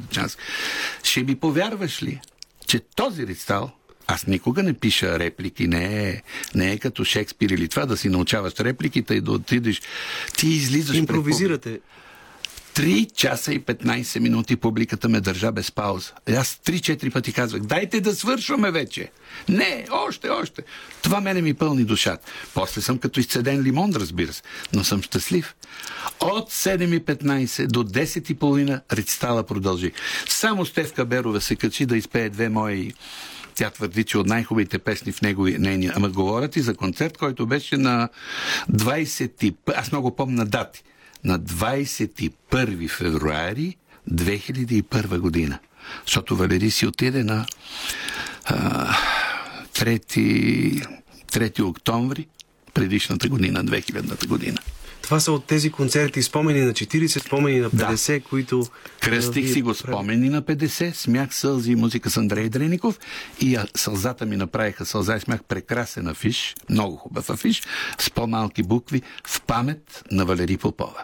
[1.03, 2.19] Ще ми повярваш ли,
[2.65, 3.71] че този рецитал
[4.07, 6.21] аз никога не пиша реплики, не е,
[6.55, 9.81] не е като Шекспир или това да си научаваш репликите и да отидеш.
[10.37, 10.97] Ти излизаш.
[10.97, 11.79] Импровизирате.
[12.73, 16.11] 3 часа и 15 минути публиката ме държа без пауза.
[16.37, 19.11] Аз 3-4 пъти казвах, дайте да свършваме вече.
[19.49, 20.61] Не, още, още.
[21.01, 22.31] Това мене ми пълни душата.
[22.53, 24.41] После съм като изцеден лимон, разбира се,
[24.73, 25.55] но съм щастлив.
[26.19, 29.91] От 7.15 до 10.30 рецитала продължи.
[30.27, 32.93] Само Стевка Берова се качи да изпее две мои
[33.55, 35.93] тя твърди, че от най-хубавите песни в него нейния.
[35.95, 38.09] Ама говорят и за концерт, който беше на
[38.71, 39.55] 20...
[39.75, 40.83] Аз много помня дати
[41.23, 43.75] на 21 февруари
[44.11, 45.59] 2001 година.
[46.05, 47.45] Защото Валери си отиде на
[48.45, 48.95] а,
[49.73, 50.87] 3,
[51.31, 52.27] 3 октомври
[52.73, 54.57] предишната година, 2000 година.
[55.03, 58.19] Това са от тези концерти спомени на 40, спомени на 50, да.
[58.19, 58.65] които...
[59.01, 62.99] Кръстих си го спомени на 50, смях, сълзи и музика с Андрей Дреников
[63.39, 67.61] и сълзата ми направиха сълза и смях прекрасен афиш, много хубав афиш,
[67.99, 71.01] с по-малки букви, в памет на Валери Попова.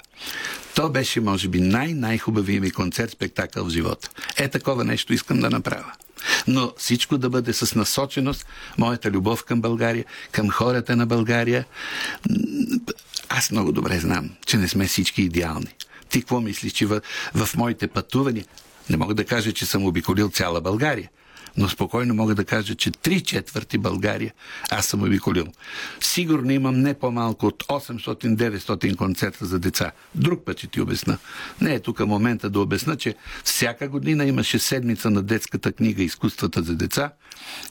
[0.75, 4.09] То беше, може би, най-най-хубавият ми концерт, спектакъл в живота.
[4.37, 5.93] Е, такова нещо искам да направя.
[6.47, 8.45] Но всичко да бъде с насоченост,
[8.77, 11.65] моята любов към България, към хората на България.
[13.29, 15.75] Аз много добре знам, че не сме всички идеални.
[16.09, 17.01] Ти какво мислиш, че в,
[17.33, 18.45] в моите пътувания
[18.89, 21.09] не мога да кажа, че съм обиколил цяла България
[21.57, 24.33] но спокойно мога да кажа, че три четвърти България
[24.71, 25.47] аз съм обиколил.
[25.99, 29.91] Сигурно имам не по-малко от 800-900 концерта за деца.
[30.15, 31.17] Друг път ще ти обясна.
[31.61, 36.63] Не е тук момента да обясна, че всяка година имаше седмица на детската книга Изкуствата
[36.63, 37.11] за деца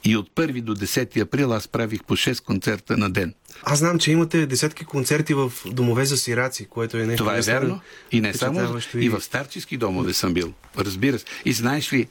[0.05, 3.35] и от 1 до 10 април аз правих по 6 концерта на ден.
[3.63, 7.25] Аз знам, че имате десетки концерти в домове за сираци, което е нещо.
[7.25, 7.81] Това е верно.
[8.13, 8.81] И не само.
[8.95, 9.05] И...
[9.05, 10.53] и в старчески домове съм бил.
[10.79, 11.25] Разбира се.
[11.45, 12.09] И знаеш ли,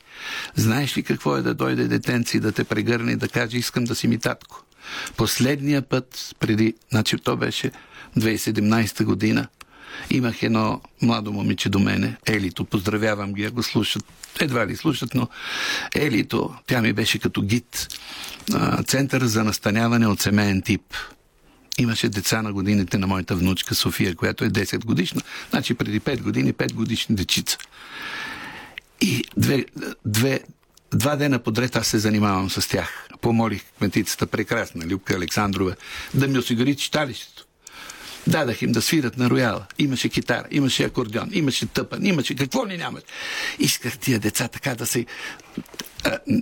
[0.56, 3.96] знаеш ли какво е да дойде детенци да те прегърне и да каже, искам да
[3.96, 4.64] си ми татко.
[5.18, 7.72] Последния път, преди, значи то беше
[8.18, 9.48] 2017 година,
[10.10, 14.04] имах едно младо момиче до мене, Елито, поздравявам ги, ако слушат,
[14.42, 15.28] едва ли слушат, но
[15.96, 17.88] Елито, тя ми беше като гид,
[18.86, 20.82] център за настаняване от семейен тип
[21.78, 25.22] Имаше деца на годините на моята внучка София, която е 10 годишна.
[25.50, 27.58] Значи преди 5 години 5 годишни дечица.
[29.02, 29.66] И две,
[30.06, 30.42] две,
[30.94, 33.08] два дена подред аз се занимавам с тях.
[33.22, 35.76] Помолих кметицата прекрасна, Любка Александрова,
[36.14, 37.48] да ми осигури читалището.
[38.28, 39.66] Дадах им да свират на рояла.
[39.80, 43.06] Имаше китара, имаше акордеон, имаше тъпан, имаше какво ли нямаше.
[43.60, 45.06] Исках тия деца така да се...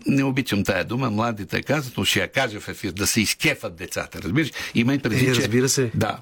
[0.06, 3.76] Не обичам тая дума, младите казват, но ще я кажа в ефир, да се изкефат
[3.76, 4.52] децата, разбираш?
[4.76, 5.92] Има и преди, е, разбира се.
[5.96, 6.20] Да.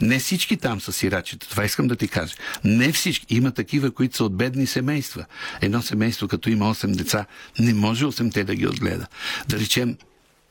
[0.00, 2.34] Не всички там са сирачета, това искам да ти кажа.
[2.64, 3.26] Не всички.
[3.34, 5.24] Има такива, които са от бедни семейства.
[5.60, 7.26] Едно семейство, като има 8 деца,
[7.58, 9.06] не може 8-те да ги отгледа.
[9.48, 9.96] Да речем,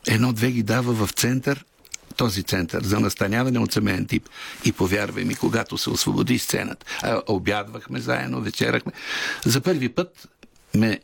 [0.08, 1.66] едно-две ги дава в център,
[2.18, 4.30] този център за настаняване от семейен тип.
[4.66, 8.92] И повярвай ми, когато се освободи сцената, а, обядвахме заедно, вечерахме,
[9.46, 10.30] за първи път
[10.76, 11.00] ме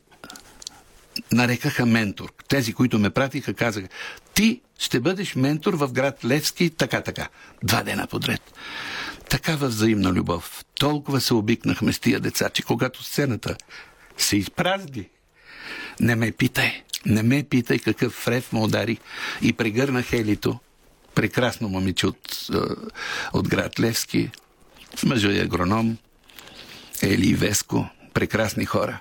[1.32, 2.34] нарекаха ментор.
[2.48, 3.88] Тези, които ме пратиха, казаха,
[4.34, 7.28] ти ще бъдеш ментор в град Левски, така, така.
[7.64, 8.42] Два дена подред.
[9.30, 10.66] Такава взаимна любов.
[10.80, 13.56] Толкова се обикнахме с тия деца, че когато сцената
[14.18, 15.10] се изпразди,
[16.00, 16.82] не ме питай.
[17.06, 18.98] Не ме питай какъв фрев му удари
[19.42, 20.60] и прегърнах Елито
[21.16, 22.48] прекрасно момиче от,
[23.34, 24.30] от град Левски,
[25.06, 25.98] мъжа е агроном,
[27.02, 29.00] Ели и Веско, прекрасни хора.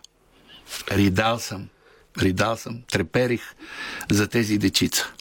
[0.90, 1.68] Ридал съм,
[2.22, 3.42] ридал съм, треперих
[4.10, 5.12] за тези дечица.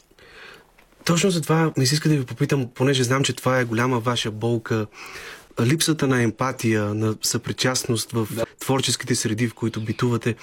[1.04, 4.00] Точно за това ми се иска да ви попитам, понеже знам, че това е голяма
[4.00, 4.86] ваша болка,
[5.60, 8.44] липсата на емпатия, на съпричастност в да.
[8.60, 10.34] творческите среди, в които битувате.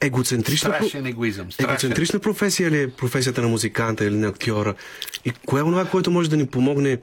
[0.00, 1.52] Егоцентрична, страшен егоизъм.
[1.52, 1.70] Страшен.
[1.70, 4.74] Егоцентрична професия ли е професията на музиканта или на актьора?
[5.24, 6.98] И кое е това, което може да ни помогне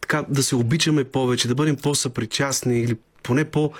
[0.00, 3.72] така, да се обичаме повече, да бъдем по-съпричастни или поне по-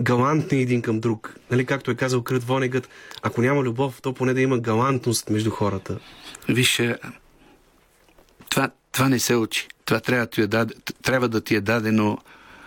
[0.00, 1.36] галантни един към друг.
[1.50, 2.88] Нали, както е казал Крът Вонегът,
[3.22, 5.98] ако няма любов, то поне да има галантност между хората.
[6.48, 6.82] Виж,
[8.48, 9.68] това, това не се учи.
[9.84, 12.18] Това трябва ти е даде, трябва да ти е дадено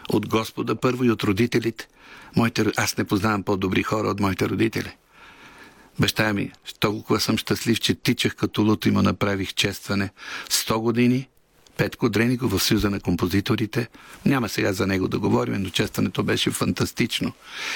[0.10, 1.88] от Господа първо и от родителите.
[2.36, 4.96] Моите, аз не познавам по-добри хора от моите родители.
[6.00, 10.10] Баща ми, толкова съм щастлив, че тичах като луто и му направих честване.
[10.50, 11.28] 100 години,
[11.78, 13.88] Петко Дреников в Съюза на композиторите.
[14.26, 17.34] Няма сега за него да говорим, но честването беше фантастично.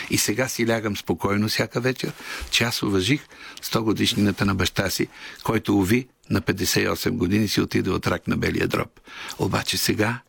[0.10, 2.12] И сега си лягам спокойно всяка вечер,
[2.52, 3.22] че аз уважих
[3.62, 5.08] 100 годишнината на баща си,
[5.44, 9.00] който, уви, на 58 години си отиде от рак на белия дроб.
[9.40, 10.20] Обаче сега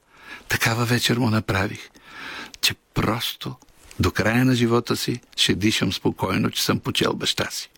[0.49, 1.91] такава вечер му направих,
[2.61, 3.57] че просто
[4.01, 7.71] до края на живота си ще дишам спокойно, че съм почел баща си.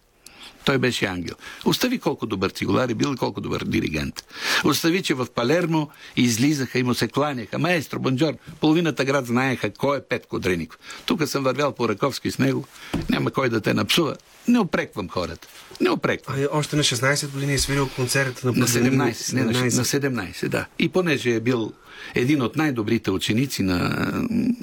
[0.65, 1.35] Той беше ангел.
[1.65, 4.25] Остави колко добър цигулар е бил и колко добър диригент.
[4.65, 7.59] Остави, че в Палермо излизаха и му се кланяха.
[7.59, 10.79] Маестро, бонжор, половината град знаеха кой е Петко Дреников.
[11.07, 12.65] Тук съм вървял по Раковски с него.
[13.11, 14.17] Няма кой да те напсува.
[14.49, 15.49] Не опреквам хората.
[15.81, 16.37] Не опреквам.
[16.39, 20.67] А, още на 16 години е свирил концерта на На 17, не, на 17, да.
[20.79, 21.73] И понеже е бил
[22.15, 24.07] един от най-добрите ученици на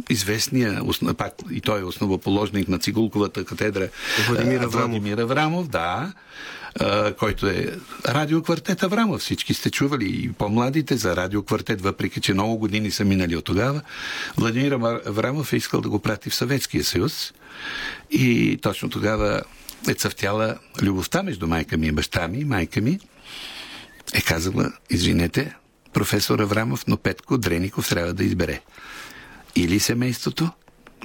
[0.09, 0.81] известния,
[1.17, 3.87] пак и той е основоположник на Цигулковата катедра
[4.27, 4.89] Владимир Аврамов.
[4.89, 6.13] Владимир Аврамов, да,
[7.19, 7.77] който е
[8.07, 9.21] радиоквартет Аврамов.
[9.21, 13.81] Всички сте чували и по-младите за радиоквартет, въпреки че много години са минали от тогава.
[14.37, 14.71] Владимир
[15.05, 17.33] Аврамов е искал да го прати в Съветския съюз
[18.11, 19.41] и точно тогава
[19.89, 22.45] е цъфтяла любовта между майка ми и баща ми.
[22.45, 22.99] Майка ми
[24.13, 25.55] е казала, извинете,
[25.97, 28.61] професор Аврамов, но Петко Дреников трябва да избере.
[29.55, 30.49] Или семейството,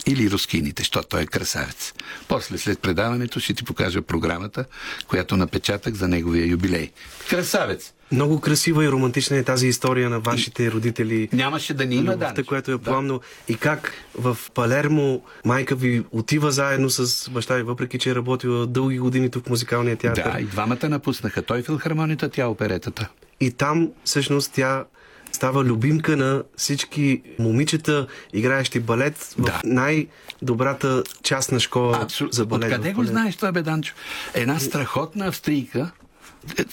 [0.07, 1.93] или рускините, защото той е красавец.
[2.28, 4.64] После, след предаването, ще ти покажа програмата,
[5.09, 6.90] която напечатах за неговия юбилей.
[7.30, 7.93] Красавец!
[8.12, 11.28] Много красива и романтична е тази история на вашите родители.
[11.32, 12.45] Нямаше да ни има, да.
[12.45, 13.18] която е пламно.
[13.18, 13.53] Да.
[13.53, 18.66] И как в Палермо майка ви отива заедно с баща ви, въпреки че е работила
[18.66, 20.32] дълги години тук в музикалния театър.
[20.32, 21.43] Да, и двамата напуснаха.
[21.43, 23.09] Той филхармонията, тя оперетата.
[23.40, 24.84] И там всъщност тя
[25.32, 29.52] става любимка на всички момичета, играещи балет да.
[29.52, 32.36] в най-добрата частна школа Абсолютно.
[32.36, 32.64] за балет.
[32.64, 33.94] Откъде го знаеш това, Беданчо?
[34.34, 35.90] Една страхотна австрийка,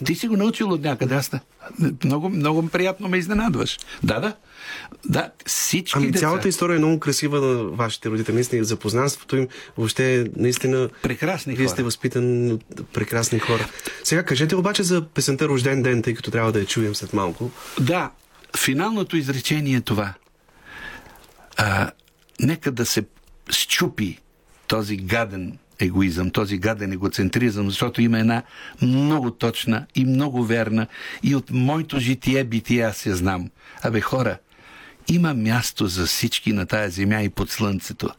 [0.06, 1.16] ти си го научил от някъде.
[1.16, 1.32] Аз
[2.04, 3.78] много, много приятно ме изненадваш.
[4.04, 4.36] Да, да.
[5.06, 6.20] Да, всички ами, деца...
[6.20, 8.36] цялата история е много красива на вашите родители.
[8.36, 9.48] Наистина, запознанството им
[9.78, 10.90] въобще наистина...
[11.04, 11.74] Прекрасни Вие хора.
[11.74, 13.70] сте възпитан от прекрасни хора.
[14.04, 17.52] Сега кажете обаче за песента Рожден ден, тъй като трябва да я чуем след малко.
[17.80, 18.12] Да,
[18.58, 20.14] финалното изречение е това.
[21.58, 21.92] А,
[22.40, 23.04] нека да се
[23.50, 24.20] щупи
[24.68, 28.44] този гаден егоизъм, този гаден егоцентризъм, защото има една
[28.82, 30.88] много точна и много верна
[31.24, 33.50] и от моето житие битие аз я знам.
[33.84, 34.38] Абе хора,
[35.10, 38.10] Има място за всички на тая земя и под слънцето.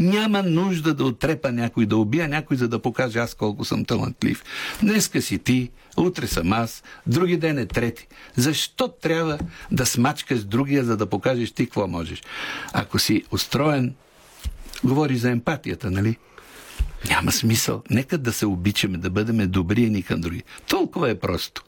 [0.00, 4.44] Няма нужда да отрепа някой, да убия някой, за да покаже аз колко съм талантлив.
[4.82, 8.06] Днеска си ти, утре съм аз, други ден е трети.
[8.36, 9.38] Защо трябва
[9.72, 12.22] да смачкаш другия, за да покажеш ти какво можеш?
[12.72, 13.94] Ако си устроен,
[14.84, 16.16] говори за емпатията, нали?
[17.08, 17.82] Няма смисъл.
[17.90, 20.42] Нека да се обичаме, да бъдем добри ни към други.
[20.68, 21.62] Толкова е просто.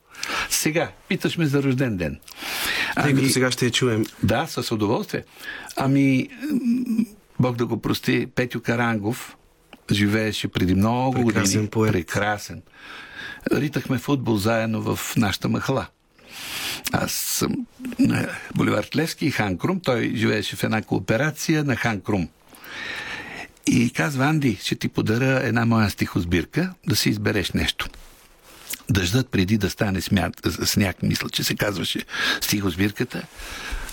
[0.50, 2.20] Сега, питаш ме за рожден ден.
[2.94, 4.04] Тъй ами, като сега ще я чуем.
[4.22, 5.24] Да, с удоволствие.
[5.76, 6.28] Ами,
[7.40, 9.36] Бог да го прости, Петю Карангов
[9.92, 11.70] живееше преди много Прекрасен години.
[11.70, 11.92] Поет.
[11.92, 12.62] Прекрасен.
[13.52, 15.86] Ритахме футбол заедно в нашата махала.
[16.92, 17.66] Аз съм
[17.98, 19.80] на Боливар Левски и Хан Крум.
[19.80, 22.28] Той живееше в една кооперация на Хан Крум.
[23.66, 27.88] И казва, Анди, ще ти подаря една моя стихосбирка, да си избереш нещо.
[28.90, 32.04] Дъждът преди да стане смят, сняг, мисля, че се казваше
[32.40, 33.22] стихосбирката,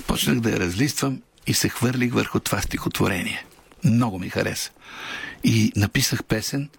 [0.08, 3.46] почнах да я разлиствам и се хвърлих върху това стихотворение.
[3.84, 4.72] Много ми хареса.
[5.44, 6.70] И написах песен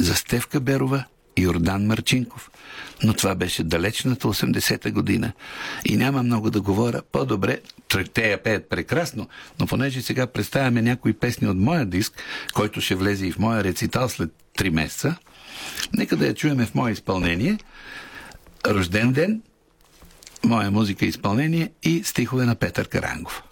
[0.00, 1.04] за Стевка Берова
[1.40, 2.50] Йордан Марчинков.
[3.02, 5.32] Но това беше далечната 80-та година.
[5.84, 7.02] И няма много да говоря.
[7.12, 7.58] По-добре,
[8.14, 9.28] те я пеят прекрасно,
[9.60, 12.22] но понеже сега представяме някои песни от моя диск,
[12.54, 15.16] който ще влезе и в моя рецитал след 3 месеца,
[15.92, 17.58] нека да я чуеме в мое изпълнение.
[18.66, 19.42] Рожден ден,
[20.44, 23.42] моя музика изпълнение и стихове на Петър Карангов.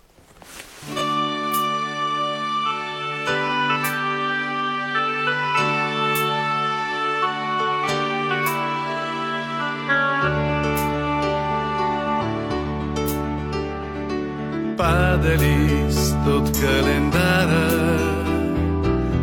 [14.78, 17.98] Пада лист от календара,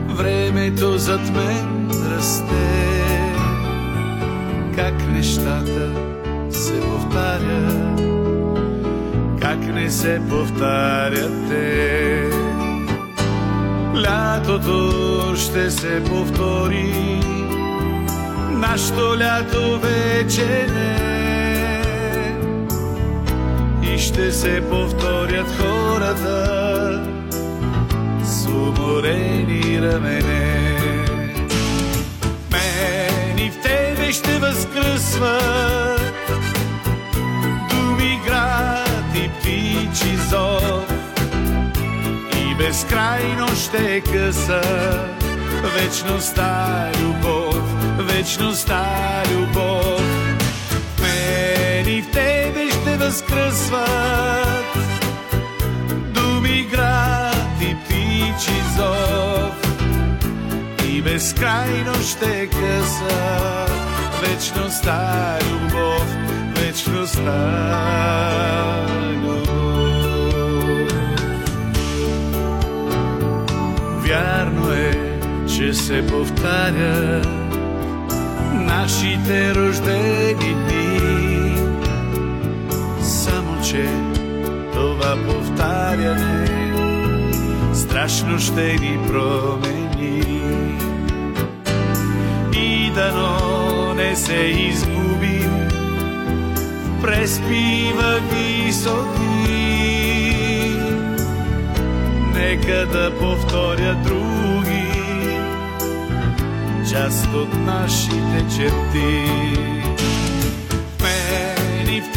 [0.08, 3.06] времето зад мен расте.
[4.76, 5.91] Как нещата
[6.49, 8.01] се повтарят,
[9.41, 12.30] как не се повтарят те.
[13.95, 17.20] Лятото ще се повтори,
[18.51, 21.14] нашето лято вече не
[23.96, 27.04] и ще се повторят хората
[28.24, 30.78] с уморени рамене.
[32.52, 36.32] Мен и в тебе ще възкръсват
[37.70, 40.84] думи, град и птичи зов
[42.38, 44.62] и безкрайно ще е къса
[45.76, 47.62] вечността любов,
[47.98, 50.02] вечността любов.
[51.02, 52.35] Мен и в тебе
[53.06, 54.78] възкръсват
[56.14, 59.56] думи, град и птичи зов
[60.89, 63.66] и безкрайно ще е къса
[64.22, 66.06] вечността любов,
[66.56, 67.66] вечността.
[73.97, 75.20] Вярно е,
[75.58, 77.28] че се повтарят
[78.53, 80.85] нашите рождени дни.
[83.76, 83.88] Само, че
[84.74, 86.48] това повтаряне
[87.74, 90.22] страшно ще ни промени.
[92.54, 95.70] И дано не се изгубим
[96.86, 99.36] в преспива висоти.
[102.34, 104.86] Нека да повторя други
[106.92, 109.26] част от нашите черти.
[111.02, 112.14] Мен и в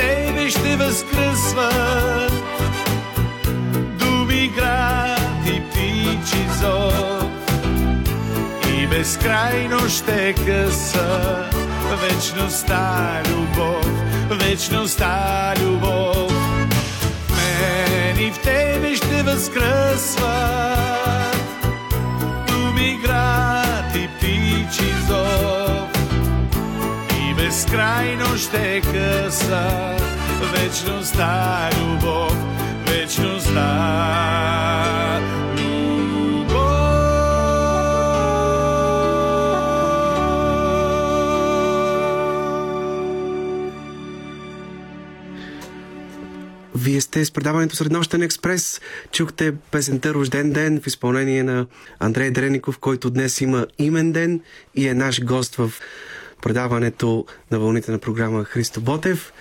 [0.50, 2.32] ще възкръсват
[3.98, 7.24] думи, град и птичи зов
[8.74, 11.44] и безкрайно ще къса.
[12.02, 13.86] Вечността любов,
[14.30, 16.32] вечността любов.
[17.30, 20.28] Мен и в тебе ще възкръсват
[22.46, 25.88] думи, град и птичи зов
[27.20, 30.07] и безкрайно ще къса
[30.46, 32.36] вечността любов,
[32.86, 34.28] вечността
[46.74, 48.80] Вие сте с предаването Среднощен експрес.
[49.12, 51.66] Чухте песента Рожден ден в изпълнение на
[51.98, 54.40] Андрей Дреников, който днес има имен ден
[54.74, 55.72] и е наш гост в
[56.42, 59.32] предаването на вълните на програма Христо Ботев.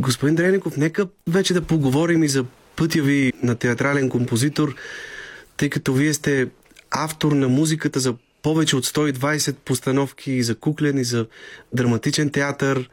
[0.00, 2.44] Господин Дреников, нека вече да поговорим и за
[2.76, 4.74] пътя ви на театрален композитор,
[5.56, 6.48] тъй като вие сте
[6.90, 11.26] автор на музиката за повече от 120 постановки и за куклен, и за
[11.72, 12.90] драматичен театър.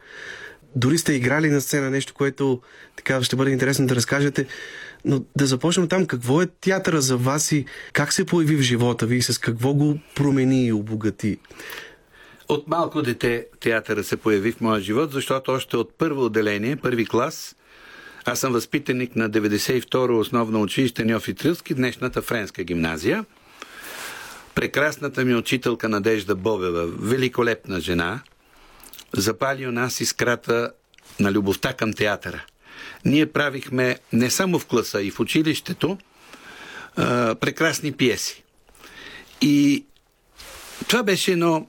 [0.76, 2.60] Дори сте играли на сцена нещо, което
[2.96, 4.46] така ще бъде интересно да разкажете.
[5.04, 6.06] Но да започнем там.
[6.06, 9.74] Какво е театъра за вас и как се появи в живота ви и с какво
[9.74, 11.38] го промени и обогати?
[12.48, 17.06] От малко дете театъра се появи в моя живот, защото още от първо отделение, първи
[17.06, 17.56] клас,
[18.24, 23.24] аз съм възпитаник на 92-ро основно училище Неофитрилски, днешната френска гимназия.
[24.54, 28.20] Прекрасната ми учителка Надежда Бобева, великолепна жена,
[29.12, 30.72] запали у нас искрата
[31.20, 32.44] на любовта към театъра.
[33.04, 35.98] Ние правихме не само в класа и в училището
[37.40, 38.44] прекрасни пиеси.
[39.40, 39.84] И
[40.88, 41.66] това беше едно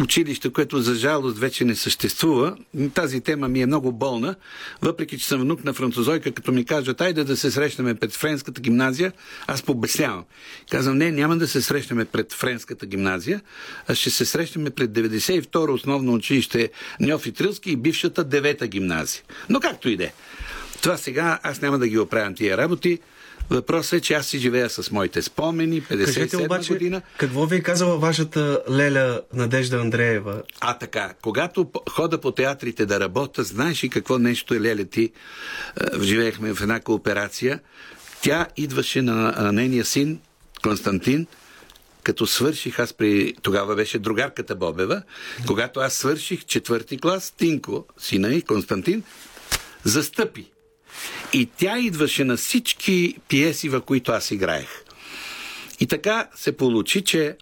[0.00, 2.56] училище, което за жалост вече не съществува.
[2.94, 4.34] Тази тема ми е много болна,
[4.82, 8.60] въпреки че съм внук на французойка, като ми кажат, айде да се срещнем пред френската
[8.60, 9.12] гимназия,
[9.46, 10.24] аз побеснявам.
[10.70, 13.40] Казвам, не, няма да се срещнем пред френската гимназия,
[13.88, 16.70] а ще се срещнем пред 92-ро основно училище
[17.00, 19.22] Ньофи Трилски и бившата 9-та гимназия.
[19.48, 20.12] Но както и де.
[20.82, 22.98] Това сега аз няма да ги оправям тия работи.
[23.50, 27.02] Въпросът е, че аз си живея с моите спомени, 57 Кажете обаче, година.
[27.16, 30.42] какво ви е казала вашата леля Надежда Андреева?
[30.60, 35.02] А така, когато хода по театрите да работя, знаеш ли какво нещо е леля ти?
[35.04, 35.10] Е,
[36.02, 37.60] живеехме в една кооперация.
[38.22, 40.20] Тя идваше на, на нейния син,
[40.62, 41.26] Константин,
[42.02, 43.34] като свърших, аз при...
[43.42, 45.02] Тогава беше другарката Бобева.
[45.46, 49.02] Когато аз свърших четвърти клас, Тинко, сина и Константин,
[49.84, 50.51] застъпи
[51.32, 54.68] и тя идваше на всички пиеси, в които аз играех.
[55.80, 57.36] И така се получи, че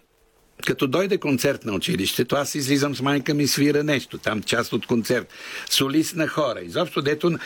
[0.67, 4.87] като дойде концерт на училището, аз излизам с майка ми свира нещо, там част от
[4.87, 5.29] концерт,
[5.71, 7.39] солист на хора, изобщо дето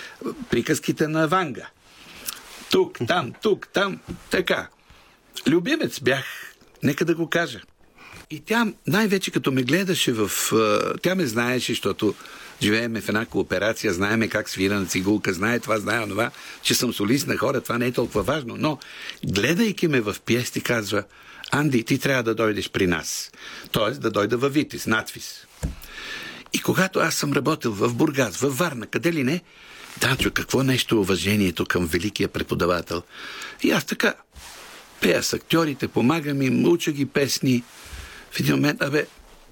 [0.50, 1.68] приказките на Ванга.
[2.70, 4.00] Тук, там, тук, там,
[4.30, 4.68] така.
[5.46, 6.24] Любимец бях,
[6.82, 7.60] нека да го кажа.
[8.30, 10.30] И тя най-вече като ме гледаше в...
[11.02, 12.14] Тя ме знаеше, защото
[12.64, 16.30] живееме в една кооперация, знаеме как свира на цигулка, знае това, знае това,
[16.62, 18.56] че съм солист на хора, това не е толкова важно.
[18.58, 18.78] Но,
[19.26, 21.04] гледайки ме в пиести, казва,
[21.50, 23.30] Анди, ти трябва да дойдеш при нас.
[23.72, 25.46] Тоест да дойда във Витис, надвис.
[26.52, 29.42] И когато аз съм работил в Бургас, в Варна, къде ли не,
[30.00, 33.02] Данчо, какво нещо уважението към великия преподавател.
[33.62, 34.14] И аз така
[35.00, 37.62] пея с актьорите, помагам им, уча ги песни.
[38.30, 39.06] В един момент, абе,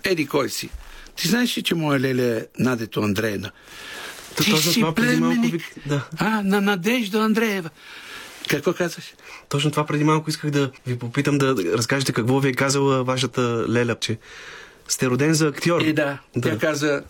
[0.05, 0.71] еди кой си?
[1.17, 3.51] Ти знаеш ли, че моя леля е Надето Андреевна?
[4.37, 5.53] Ти си племенник.
[5.53, 5.65] Ви...
[5.87, 6.09] Да.
[6.17, 7.71] А, на Надежда Андреева.
[8.49, 9.15] Какво казваш?
[9.49, 13.65] Точно това преди малко исках да ви попитам да разкажете какво ви е казала вашата
[13.69, 14.19] леля, че
[14.89, 15.81] сте роден за актьор.
[15.81, 16.51] И да, да.
[16.51, 17.03] тя каза,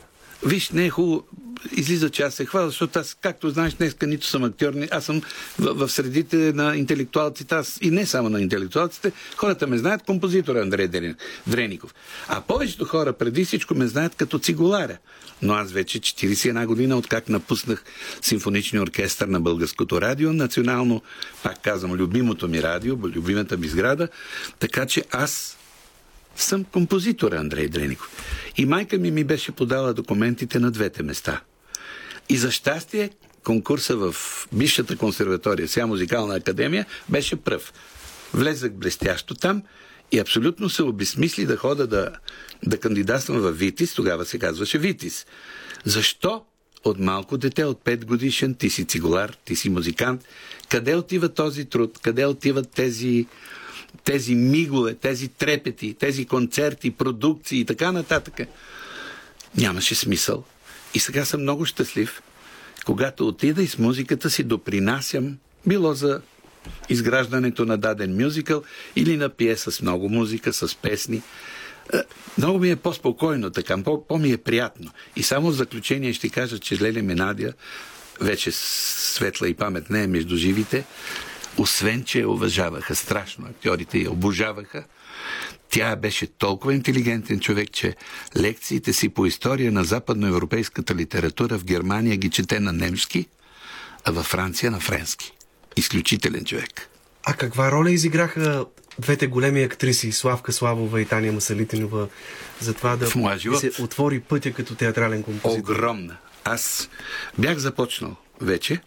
[0.47, 1.25] виж, не е хубаво,
[1.77, 5.23] излиза, че аз се хваля, защото аз, както знаеш, днеска нито съм актьор, аз съм
[5.59, 10.61] в, в средите на интелектуалците, аз и не само на интелектуалците, хората ме знаят композитора
[10.61, 10.89] Андрей
[11.47, 11.95] Дреников.
[12.29, 14.99] А повечето хора преди всичко ме знаят като цигуларя.
[15.43, 17.85] Но аз вече 41 година, откак напуснах
[18.23, 21.03] симфоничния оркестър на Българското радио, национално,
[21.43, 24.09] пак казвам, любимото ми радио, любимата ми сграда,
[24.59, 25.59] така че аз
[26.37, 28.11] съм композитор Андрей Дреников.
[28.57, 31.41] И майка ми ми беше подала документите на двете места.
[32.29, 33.11] И за щастие
[33.45, 34.15] конкурса в
[34.53, 37.73] бившата консерватория, сега музикална академия, беше пръв.
[38.35, 39.63] Влезах блестящо там
[40.13, 42.11] и абсолютно се обесмисли да хода да,
[42.65, 45.27] да кандидатствам в Витис, тогава се казваше Витис.
[45.85, 46.45] Защо
[46.85, 50.25] от малко дете, от 5 годишен, ти си цигулар, ти си музикант,
[50.69, 53.27] къде отива този труд, къде отиват тези
[54.05, 58.41] тези мигове, тези трепети, тези концерти, продукции и така нататък,
[59.57, 60.45] нямаше смисъл.
[60.95, 62.23] И сега съм много щастлив,
[62.85, 66.21] когато отида и с музиката си допринасям, било за
[66.89, 68.63] изграждането на даден мюзикъл
[68.97, 71.23] или на пиеса с много музика, с песни.
[71.95, 71.99] Е,
[72.39, 74.91] много ми е по-спокойно така, по-ми е приятно.
[75.17, 77.55] И само в заключение ще кажа, че Леля Менадия,
[78.21, 80.85] вече светла и памет не е между живите,
[81.59, 84.85] освен, че я уважаваха страшно, актьорите я обожаваха,
[85.73, 87.97] тя беше толкова интелигентен човек, че
[88.37, 93.27] лекциите си по история на западноевропейската литература в Германия ги чете на немски,
[94.05, 95.33] а във Франция на френски.
[95.77, 96.89] Изключителен човек.
[97.25, 98.65] А каква роля изиграха
[98.99, 102.09] двете големи актриси, Славка Славова и Таня Масалитинова,
[102.61, 103.07] за това да,
[103.57, 105.73] се отвори пътя като театрален композитор?
[105.73, 106.17] Огромна.
[106.45, 106.89] Аз
[107.39, 108.81] бях започнал вече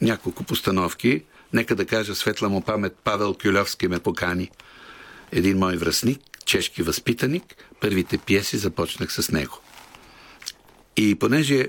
[0.00, 1.22] няколко постановки,
[1.52, 4.50] Нека да кажа светла му памет, Павел Кюлевски ме покани.
[5.32, 9.58] Един мой връзник, чешки възпитаник, първите пиеси започнах с него.
[10.96, 11.66] И понеже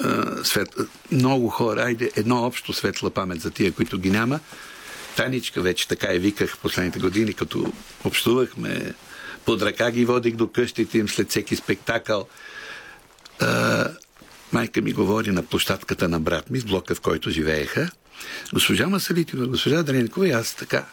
[0.00, 0.68] а, свет,
[1.12, 4.40] много хора, айде едно общо светла памет за тия, които ги няма,
[5.18, 7.72] Таничка вече така я виках последните години, като
[8.04, 8.94] общувахме,
[9.44, 12.28] под ръка ги водих до къщите им след всеки спектакъл.
[13.40, 13.84] А,
[14.52, 17.90] майка ми говори на площадката на брат ми, с блока, в който живееха.
[18.52, 20.86] Госпожа Масалитина, госпожа Дренкова и аз така.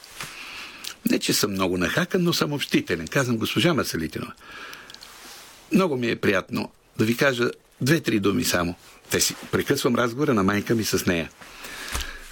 [1.12, 3.08] Не, че съм много нахакан, но съм общителен.
[3.08, 4.34] Казвам госпожа Масалитина.
[5.72, 7.50] Много ми е приятно да ви кажа
[7.82, 8.76] две-три думи само.
[9.10, 11.30] Те си прекъсвам разговора на майка ми с нея.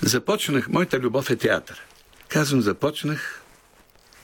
[0.01, 1.81] Започнах, моята любов е театър.
[2.27, 3.41] Казвам, започнах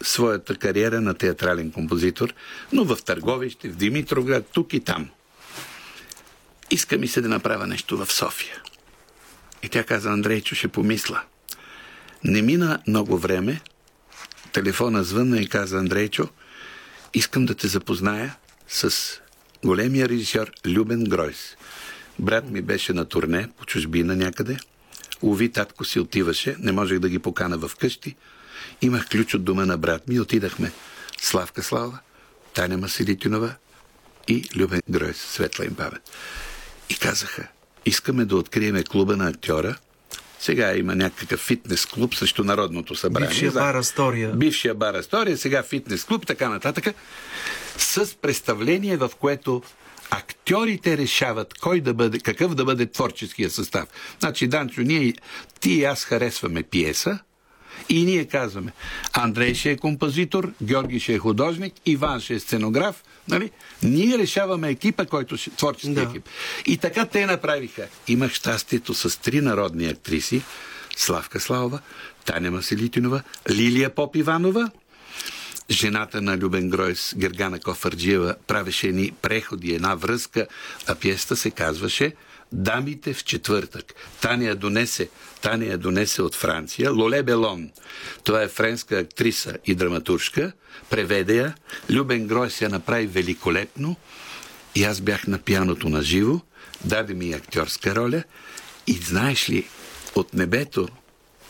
[0.02, 2.34] своята кариера на театрален композитор,
[2.74, 5.10] но в Търговище, в Димитровград, тук и там.
[6.72, 8.62] Иска ми се да направя нещо в София.
[9.64, 11.22] И тя каза, Андрейчо, ще помисля.
[12.24, 13.62] Не мина много време.
[14.54, 16.30] Телефона звънна и каза, Андрейчо,
[17.14, 18.36] искам да те запозная
[18.68, 18.94] с
[19.66, 21.56] големия режисьор Любен Гройс.
[22.20, 24.58] Брат ми беше на турне по чужбина някъде.
[25.22, 28.16] Уви, татко си отиваше, не можех да ги покана в къщи.
[28.82, 30.72] Имах ключ от дома на брат ми, отидахме.
[31.22, 32.00] Славка Слава,
[32.54, 33.56] Таня Масилитинова
[34.28, 36.12] и Любен Гройс, светла им памет.
[36.90, 37.48] И казаха,
[37.86, 39.76] искаме да откриеме клуба на актьора.
[40.40, 43.30] Сега има някакъв фитнес клуб срещу Народното събрание.
[43.30, 44.34] Бившия бар Астория.
[44.34, 46.96] Бившия бар Астория, сега фитнес клуб, така нататък.
[47.78, 49.62] С представление, в което
[50.10, 53.88] актьорите решават кой да бъде, какъв да бъде творческия състав.
[54.20, 55.14] Значи, Данчо, ние,
[55.60, 57.20] ти и аз харесваме пиеса,
[57.90, 58.72] и ние казваме,
[59.14, 63.52] Андрей ще е композитор, Георги ще е художник, Иван ще е сценограф, нали?
[63.84, 65.50] Ние решаваме екипа, който ще...
[65.50, 66.02] творчески да.
[66.02, 66.30] екип.
[66.66, 67.88] И така те направиха.
[68.08, 70.42] Имах щастието с три народни актриси,
[70.96, 71.80] Славка Славова,
[72.26, 74.72] Таня Масилитинова, Лилия Поп Иванова,
[75.72, 80.48] жената на Любен Гройс, Гергана Кофарджиева, правеше ни преходи, една връзка,
[80.88, 82.14] а пиеста се казваше
[82.52, 83.94] Дамите в четвъртък.
[84.22, 85.10] Таня донесе,
[85.42, 86.92] Таня донесе от Франция.
[86.92, 87.70] Лоле Белон.
[88.24, 90.52] Това е френска актриса и драматуржка.
[90.90, 91.56] Преведе я.
[91.90, 93.96] Любен Гройс я направи великолепно.
[94.76, 96.40] И аз бях на пияното на живо.
[96.86, 98.24] Даде ми актьорска роля.
[98.88, 99.68] И знаеш ли,
[100.16, 100.88] от небето,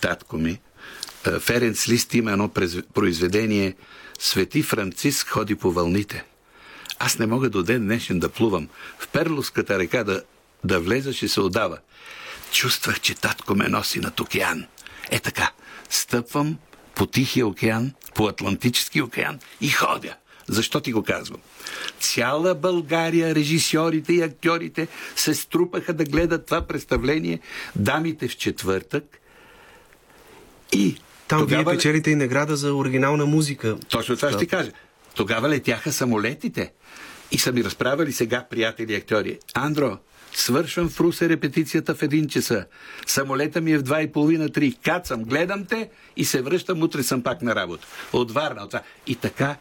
[0.02, 0.60] татко ми,
[1.39, 2.50] Ференц Лист има едно
[2.93, 3.76] произведение
[4.20, 6.24] Свети Франциск ходи по вълните.
[7.00, 8.70] Аз не мога до ден днешен да плувам.
[9.00, 10.24] В Перловската река да
[10.64, 11.78] да влезеш и се отдава.
[12.51, 14.66] Чувствах, че татко ме носи над океан.
[15.12, 15.51] Е така,
[15.89, 16.57] стъпвам
[16.95, 20.16] по Тихия океан, по Атлантически океан и ходя.
[20.47, 21.39] Защо ти го казвам?
[21.99, 27.39] Цяла България, режисьорите и актьорите се струпаха да гледат това представление
[27.76, 29.20] Дамите в четвъртък
[30.72, 30.97] и
[31.28, 31.64] там тогава...
[31.64, 33.78] вие печелите и награда за оригинална музика.
[33.89, 34.72] Точно това ще ти кажа.
[35.16, 36.72] Тогава летяха самолетите.
[37.32, 39.39] И са ми разправили сега приятели актьори.
[39.53, 39.97] Андро,
[40.40, 42.66] Свършвам в Русе репетицията в един часа.
[43.08, 44.74] Самолета ми е в два и половина, три.
[44.84, 46.84] Кацам, гледам те и се връщам.
[46.84, 47.88] Утре съм пак на работа.
[48.14, 48.76] От Варна, от.
[49.08, 49.56] И така,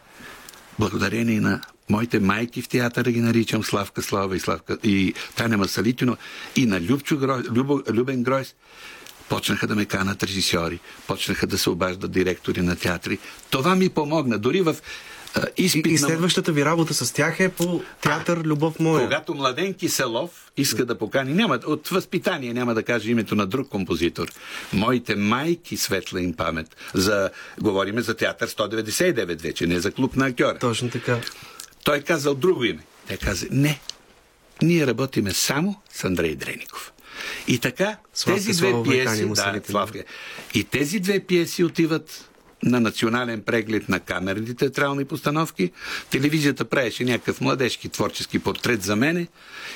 [0.79, 1.61] благодарение на
[1.91, 6.17] моите майки в театъра ги наричам Славка Слава и, Славка, и Таня Масалитино
[6.57, 8.55] и на Любчо Грой, Любо, Любен Гройс,
[9.29, 13.19] почнаха да ме канат режисьори, почнаха да се обаждат директори на театри.
[13.51, 14.39] Това ми помогна.
[14.39, 14.77] Дори в
[15.57, 19.05] изпит и, и следващата ви работа с тях е по театър Любов моя.
[19.05, 23.69] Когато Младен Киселов иска да покани, няма, от възпитание няма да каже името на друг
[23.69, 24.29] композитор.
[24.73, 26.77] Моите майки светла им памет.
[26.95, 30.59] За, говориме за театър 199 вече, не за клуб на актьора.
[30.59, 31.21] Точно така.
[31.85, 32.83] Той казал друго име.
[33.07, 33.81] Те каза, не,
[34.63, 36.93] ние работиме само с Андрей Дреников.
[37.49, 40.05] И така, Славка, тези две пиеси, да, Славка,
[40.55, 42.29] и тези две пиеси отиват
[42.63, 45.73] на национален преглед на камерните театрални постановки.
[46.11, 49.27] Телевизията правеше някакъв младежки творчески портрет за мене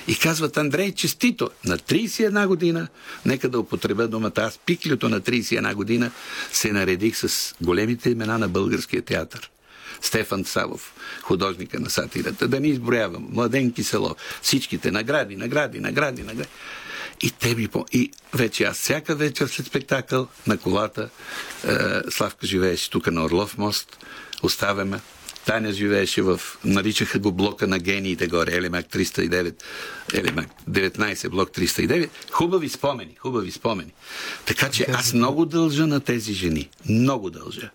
[0.09, 2.89] и казват Андрей, честито, на 31 година,
[3.27, 6.11] нека да употребя думата, аз пиклюто на 31 година
[6.53, 9.51] се наредих с големите имена на българския театър.
[10.01, 16.49] Стефан Савов, художника на сатирата, да не изброявам, Младен Киселов, всичките награди, награди, награди, награди.
[17.23, 17.87] И те ми по...
[17.93, 21.09] И вече аз всяка вечер след спектакъл на колата,
[21.65, 23.99] е, Славка живееше тук на Орлов мост,
[24.43, 25.01] оставяме.
[25.47, 29.63] Таня живееше в, наричаха го блока на гениите горе, Елемак 309,
[30.15, 32.09] Елемак 19, блок 309.
[32.31, 33.93] Хубави спомени, хубави спомени.
[34.47, 36.69] Така че аз много дължа на тези жени.
[36.89, 37.71] Много дължа.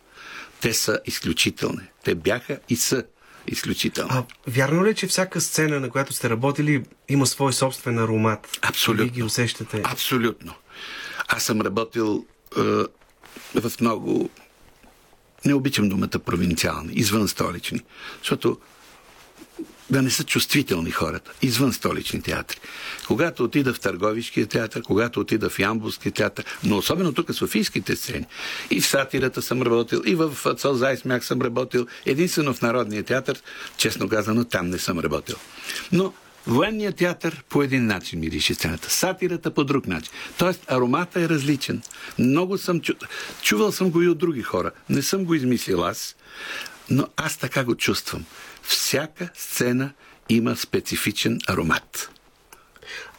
[0.62, 1.82] Те са изключителни.
[2.04, 3.04] Те бяха и са
[3.48, 4.10] изключително.
[4.14, 8.60] А, вярно ли, е, че всяка сцена, на която сте работили, има свой собствен аромат?
[8.62, 9.04] Абсолютно.
[9.04, 9.82] Вие ги усещате?
[9.86, 10.54] Абсолютно.
[11.28, 12.26] Аз съм работил
[12.58, 12.62] е,
[13.60, 14.30] в много
[15.46, 17.82] не обичам думата провинциални, извън столични,
[18.20, 18.58] защото
[19.90, 22.60] да не са чувствителни хората, извън столични театри.
[23.08, 27.96] Когато отида в Търговишкия театър, когато отида в Ямбулския театър, но особено тук в Софийските
[27.96, 28.26] сцени,
[28.72, 33.42] и в сатирата съм работил, и в Цълзай смях съм работил, единствено в Народния театър,
[33.78, 35.36] честно казано, там не съм работил.
[35.92, 36.14] Но
[36.48, 40.12] Военният театър по един начин мирише сцената, сатирата по друг начин.
[40.38, 41.82] Тоест аромата е различен.
[42.20, 42.94] Много съм чу...
[43.42, 44.72] чувал съм го и от други хора.
[44.90, 46.16] Не съм го измислил аз,
[46.90, 48.26] но аз така го чувствам.
[48.68, 49.94] Всяка сцена
[50.30, 52.10] има специфичен аромат.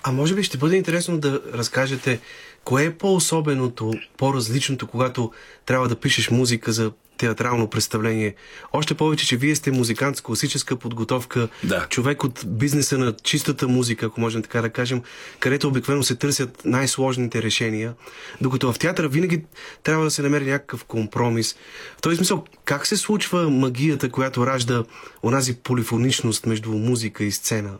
[0.02, 2.20] А може би ще бъде интересно да разкажете
[2.64, 5.32] кое е по-особеното, по-различното, когато
[5.66, 8.34] трябва да пишеш музика за театрално представление.
[8.72, 11.86] Още повече, че вие сте музикант с класическа подготовка, Да.
[11.90, 15.02] човек от бизнеса на чистата музика, ако можем така да кажем,
[15.40, 17.94] където обикновено се търсят най-сложните решения,
[18.40, 19.44] докато в театъра винаги
[19.82, 21.56] трябва да се намери някакъв компромис.
[21.98, 24.84] В този смисъл, как се случва магията, която ражда
[25.22, 27.70] онази полифоничност между музика и сцена?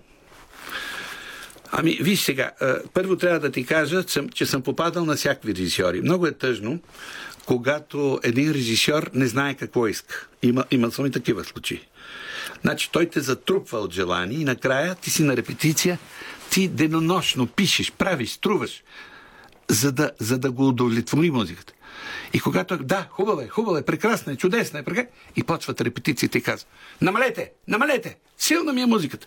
[1.73, 2.51] Ами, виж сега,
[2.95, 6.01] първо трябва да ти кажа, че съм попадал на всякакви режисьори.
[6.01, 6.79] Много е тъжно,
[7.49, 10.27] когато един режисьор не знае какво иска.
[10.43, 11.81] Има, има съм и такива случаи.
[12.61, 15.99] Значи той те затрупва от желание и накрая ти си на репетиция,
[16.51, 18.83] ти денонощно пишеш, правиш, струваш,
[19.69, 21.73] за да, за да го удовлетвори музиката.
[22.33, 25.81] И когато е, да, хубава е, хубава е, прекрасна е, чудесна е, прекрасна и почват
[25.81, 26.67] репетициите и казва,
[27.01, 29.27] намалете, намалете, силна ми е музиката.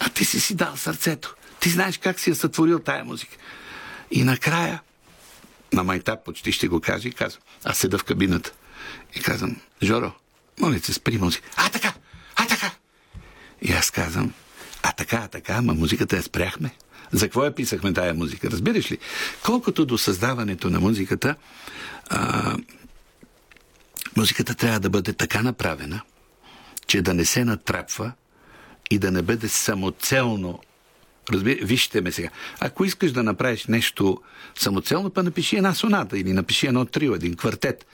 [0.00, 1.34] А ти си си дал сърцето.
[1.60, 3.36] Ти знаеш как си я сътворил тая музика.
[4.10, 4.80] И накрая,
[5.72, 8.52] на майтап почти ще го каже и казвам, аз седа в кабината
[9.14, 10.12] и казвам, Жоро,
[10.60, 11.48] моля се, спри музика.
[11.56, 11.94] А така,
[12.36, 12.70] а така.
[13.62, 14.32] И аз казвам,
[14.82, 16.70] а така, а така, ама музиката я спряхме.
[17.12, 18.50] За какво я писахме тая музика?
[18.50, 18.98] Разбираш ли?
[19.44, 21.34] Колкото до създаването на музиката,
[22.10, 22.56] а,
[24.16, 26.00] музиката трябва да бъде така направена,
[26.86, 28.12] че да не се натрапва
[28.90, 30.60] и да не бъде самоцелно.
[31.32, 32.28] Разбира, вижте ме сега.
[32.60, 34.22] Ако искаш да направиш нещо
[34.58, 37.86] самоцелно, па напиши една соната или напиши едно трио, един квартет.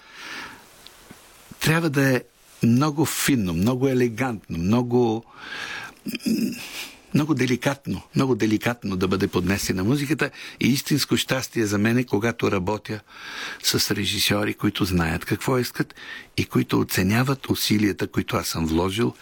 [1.61, 2.23] Трябва да е
[2.63, 5.25] много финно, много елегантно, много
[7.15, 10.31] много деликатно, много деликатно да бъде поднесена музиката
[10.61, 13.01] и истинско щастие за мен е, когато работя
[13.63, 15.95] с режисьори, които знаят какво искат
[16.37, 19.15] и които оценяват усилията, които аз съм вложил,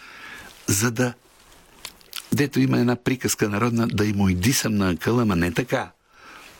[0.67, 1.13] за да
[2.33, 5.91] Дето има една приказка народна, да и му иди съм на акъла, ама не така,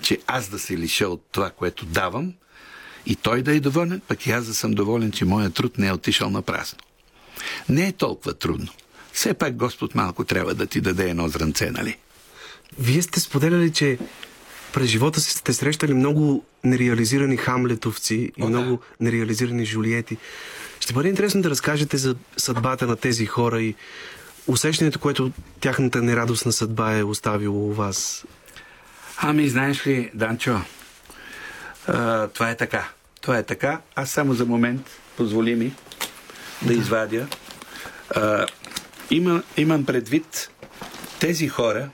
[0.02, 2.34] че аз да се лиша от това, което давам,
[3.06, 5.88] и той да е доволен, пък и аз да съм доволен, че моят труд не
[5.88, 6.80] е отишъл на празно.
[7.70, 8.72] Не е толкова трудно.
[9.14, 11.98] Все пак Господ малко трябва да ти даде едно зранце, нали?
[12.80, 13.98] Вие сте споделяли, че
[14.74, 18.50] през живота си сте срещали много нереализирани хамлетовци и О, да.
[18.50, 20.18] много нереализирани жулиети.
[20.80, 23.76] Ще бъде интересно да разкажете за съдбата на тези хора и
[24.48, 28.26] усещането, което тяхната нерадостна съдба е оставило у вас.
[29.18, 30.62] Ами, знаеш ли, Данчо,
[31.88, 32.90] а, това е така.
[33.22, 33.80] Това е така.
[33.96, 35.74] Аз само за момент, позволи ми
[36.62, 37.28] да извадя.
[38.16, 38.46] А,
[39.10, 40.50] има, имам предвид
[41.20, 41.90] тези хора,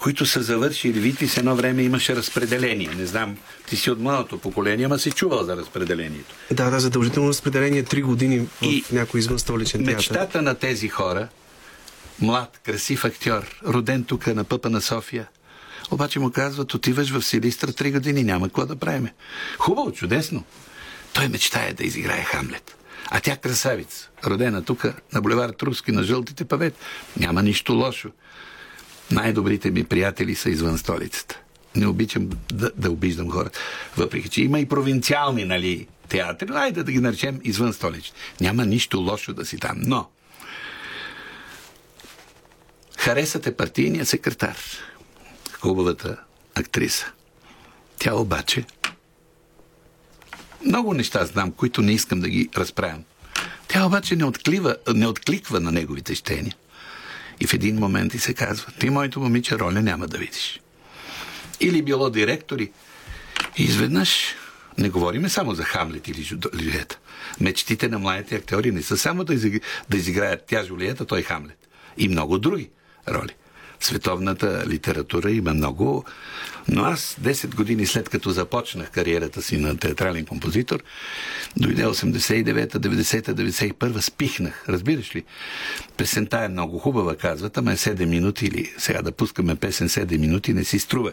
[0.00, 2.88] които са завършили ВИТИ с едно време имаше разпределение.
[2.96, 3.36] Не знам,
[3.68, 6.34] ти си от младото поколение, ама си чувал за разпределението.
[6.50, 9.96] Да, да, задължително разпределение 3 години в И някой извън столичен театър.
[9.96, 11.28] Мечтата на тези хора,
[12.20, 15.28] млад, красив актьор, роден тук на пъпа на София,
[15.90, 19.08] обаче му казват, отиваш в Силистра три години, няма какво да правим.
[19.58, 20.44] Хубаво, чудесно.
[21.12, 22.76] Той мечтае да изиграе Хамлет.
[23.10, 26.74] А тя красавица, родена тук на булевард Руски, на жълтите павет.
[27.16, 28.10] Няма нищо лошо.
[29.10, 31.40] Най-добрите ми приятели са извън столицата.
[31.76, 33.58] Не обичам да, да обиждам хората.
[33.96, 38.16] Въпреки, че има и провинциални, нали, театри, но да ги наречем извън столицата.
[38.40, 39.76] Няма нищо лошо да си там.
[39.76, 40.08] Но
[42.98, 44.56] харесате партийния секретар,
[45.60, 46.16] хубавата
[46.54, 47.12] актриса.
[47.98, 48.64] Тя обаче
[50.64, 53.04] много неща знам, които не искам да ги разправям.
[53.68, 56.54] Тя обаче не, отклива, не откликва на неговите щения.
[57.40, 60.60] И в един момент и се казва, ти моето момиче роля няма да видиш.
[61.60, 62.70] Или било директори.
[63.56, 64.34] И изведнъж
[64.78, 66.98] не говориме само за Хамлет или Жу- Жулиета.
[67.40, 69.62] Мечтите на младите актьори не са само да, изиг...
[69.88, 71.68] да изиграят тя Жулиета, той Хамлет.
[71.98, 72.70] И много други
[73.08, 73.34] роли.
[73.80, 76.04] Световната литература има много,
[76.68, 80.82] но аз 10 години след като започнах кариерата си на театрален композитор,
[81.56, 84.64] дойде 89-та, 90-та, 91-та, спихнах.
[84.68, 85.24] Разбираш ли?
[85.96, 90.18] Песента е много хубава, казват, ама е 7 минути или сега да пускаме песен 7
[90.18, 91.12] минути не си струва.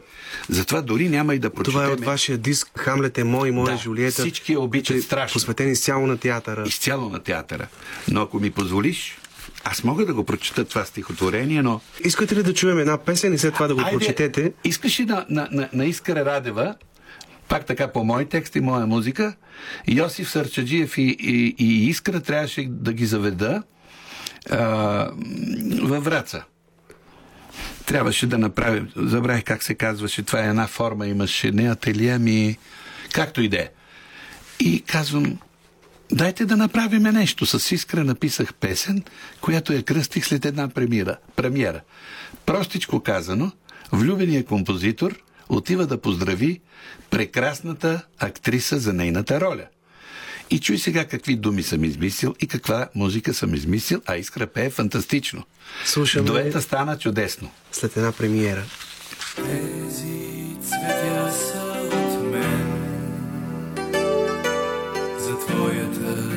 [0.49, 1.71] Затова дори няма и да прочетем.
[1.73, 4.21] Това е от вашия диск Хамлет е мой, моя Да, Жулиета.
[4.21, 5.33] всички обичат е страшно.
[5.33, 6.63] Посветен изцяло на театъра.
[6.67, 7.67] изцяло на театъра.
[8.07, 9.17] Но ако ми позволиш,
[9.63, 13.37] аз мога да го прочета това стихотворение, но Искате ли да чуем една песен и
[13.37, 14.53] след това да го прочетете?
[14.63, 16.75] Искаш ли на, на, на, на Искра Радева,
[17.47, 19.35] пак така по мой текст и моя музика,
[19.87, 23.63] Йосиф Сърчаджиев и, и, и Искра трябваше да ги заведа
[24.51, 24.57] а,
[25.81, 26.43] във Враца.
[27.85, 32.57] трябваше да направим, забравих как се казваше, това е една форма, имаше не ателие, ми
[33.13, 33.69] както и да е.
[34.59, 35.37] И казвам,
[36.11, 37.45] дайте да направим нещо.
[37.45, 39.03] С Искра написах песен,
[39.41, 41.17] която я кръстих след една премиера.
[41.35, 41.81] премиера.
[42.45, 43.51] Простичко казано,
[43.91, 46.61] влюбеният композитор отива да поздрави
[47.09, 49.65] прекрасната актриса за нейната роля.
[50.49, 54.69] И чуй сега какви думи съм измислил и каква музика съм измислил, а Искра пее
[54.69, 55.43] фантастично.
[55.85, 56.27] Слушаме...
[56.27, 57.49] Дуета стана чудесно.
[57.71, 58.63] След една премиера.
[59.35, 61.56] Тези цветя са
[65.47, 66.36] за твоята нова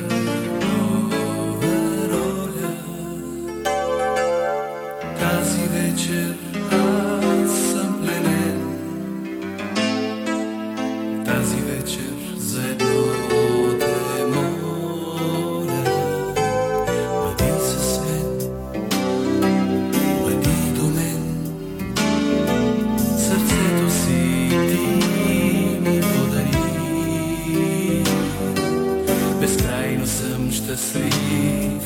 [30.76, 31.80] съм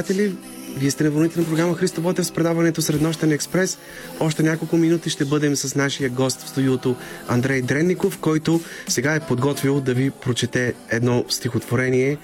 [0.00, 0.36] Слушатели,
[0.76, 3.78] вие сте на вълните на програма Христо Ботев с предаването Среднощен експрес.
[4.20, 6.96] Още няколко минути ще бъдем с нашия гост в студиото
[7.28, 12.18] Андрей Дренников, който сега е подготвил да ви прочете едно стихотворение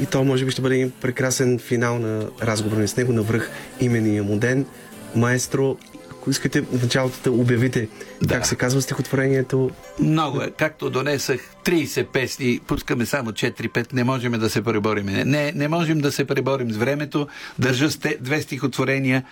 [0.00, 3.22] и то може би ще бъде един прекрасен финал на разговора ни с него на
[3.22, 3.50] връх
[3.80, 4.66] имения му ден.
[5.14, 5.76] Маестро,
[6.10, 7.88] ако искате в началото да обявите
[8.22, 8.34] Да.
[8.34, 9.70] как се казва стихотворението,
[10.02, 10.50] Много е.
[10.50, 15.06] Както донесах 30 песни, пускаме само 4-5, не можем да се преборим.
[15.06, 17.28] Не, не можем да се преборим с времето.
[17.58, 19.24] Държа с те, две стихотворения.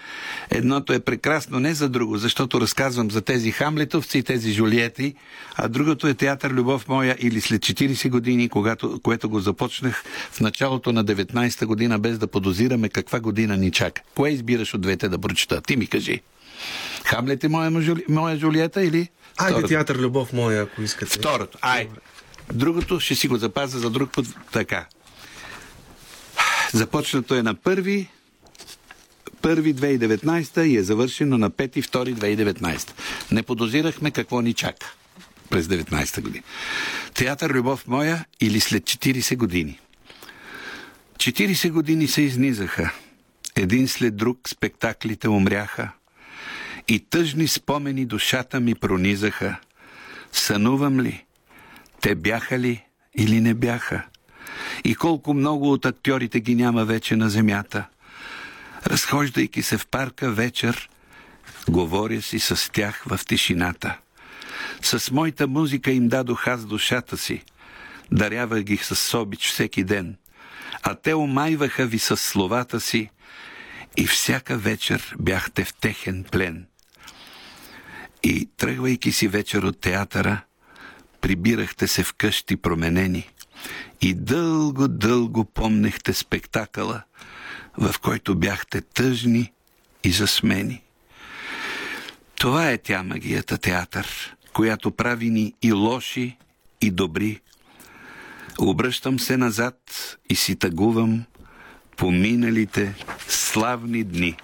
[0.50, 5.14] Едното е прекрасно не за друго, защото разказвам за тези хамлетовци и тези жулиети,
[5.56, 10.40] а другото е театър Любов моя или след 40 години, когато, което го започнах в
[10.40, 14.02] началото на 19-та година, без да подозираме каква година ни чака.
[14.14, 15.60] Кое избираш от двете да прочета?
[15.60, 16.20] Ти ми кажи.
[17.04, 17.70] Хамлет е моя,
[18.08, 19.08] моя Жулиета или?
[19.40, 19.68] Айде второто?
[19.68, 21.18] театър Любов моя, ако искате.
[21.18, 21.58] Второто.
[21.62, 21.88] Ай.
[22.52, 24.26] Другото ще си го запазя за друг път.
[24.52, 24.86] Така.
[26.72, 28.08] Започнато е на първи
[29.42, 32.90] първи 2019 и е завършено на 5 2 2019.
[33.32, 34.94] Не подозирахме какво ни чака.
[35.50, 36.44] през 19-та година.
[37.14, 39.80] Театър Любов моя или след 40 години.
[41.16, 42.92] 40 години се изнизаха.
[43.56, 45.90] Един след друг спектаклите умряха.
[46.90, 49.56] И тъжни спомени душата ми пронизаха.
[50.32, 51.24] Сънувам ли?
[52.00, 52.84] Те бяха ли
[53.14, 54.02] или не бяха?
[54.84, 57.88] И колко много от актьорите ги няма вече на земята.
[58.86, 60.90] Разхождайки се в парка вечер,
[61.68, 63.98] говоря си с тях в тишината.
[64.82, 67.42] С моята музика им дадох аз душата си.
[68.12, 70.16] Дарявах ги с обич всеки ден.
[70.82, 73.10] А те омайваха ви с словата си
[73.96, 76.66] и всяка вечер бяхте в техен плен.
[78.22, 80.40] И тръгвайки си вечер от театъра,
[81.20, 83.30] прибирахте се в къщи променени
[84.00, 87.02] и дълго-дълго помнехте спектакъла,
[87.78, 89.52] в който бяхте тъжни
[90.04, 90.82] и засмени.
[92.34, 96.36] Това е тя магията театър, която прави ни и лоши,
[96.80, 97.40] и добри.
[98.58, 99.76] Обръщам се назад
[100.28, 101.24] и си тъгувам
[101.96, 102.94] по миналите
[103.28, 104.36] славни дни.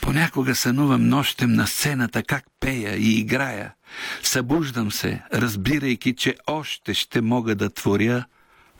[0.00, 3.74] Понякога сънувам нощем на сцената как пея и играя.
[4.22, 8.24] Събуждам се, разбирайки, че още ще мога да творя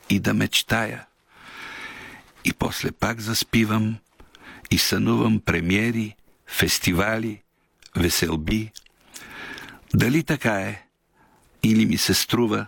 [0.09, 1.05] и да мечтая.
[2.45, 3.97] И после пак заспивам
[4.71, 6.15] и сънувам премиери,
[6.47, 7.41] фестивали,
[7.95, 8.71] веселби.
[9.93, 10.85] Дали така е?
[11.63, 12.67] Или ми се струва,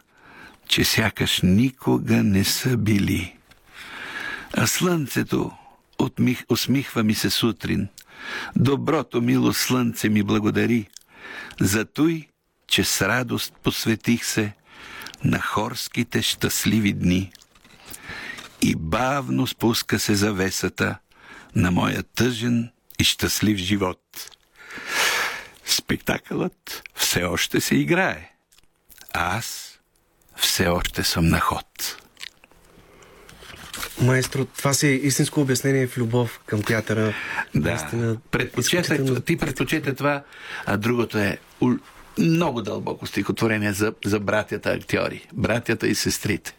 [0.67, 3.35] че сякаш никога не са били.
[4.57, 5.51] А слънцето
[6.49, 7.87] усмихва ми се сутрин.
[8.55, 10.89] Доброто мило слънце ми благодари.
[11.61, 12.27] За той,
[12.67, 14.53] че с радост посветих се
[15.23, 17.31] на хорските щастливи дни.
[18.61, 20.97] И бавно спуска се завесата
[21.55, 23.99] на моя тъжен и щастлив живот.
[25.65, 28.31] Спектакълът все още се играе.
[29.13, 29.79] А аз
[30.35, 32.02] все още съм на ход.
[34.03, 37.13] Маестро, това си истинско обяснение в любов към театъра.
[37.55, 37.69] Да.
[37.69, 40.23] Наистина, Предпочитах, изключително- ти предпочита това,
[40.65, 41.37] а другото е
[42.17, 46.55] много дълбоко стихотворение за, за братята актьори, братята и сестрите.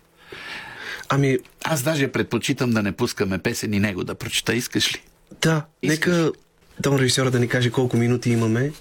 [1.08, 4.54] Ами, Аз даже предпочитам да не пускаме песен и него да прочета.
[4.54, 5.02] Искаш ли?
[5.42, 5.96] да, Искаш.
[6.08, 6.32] нека
[6.82, 8.72] тон режисьора да ни каже колко минути имаме.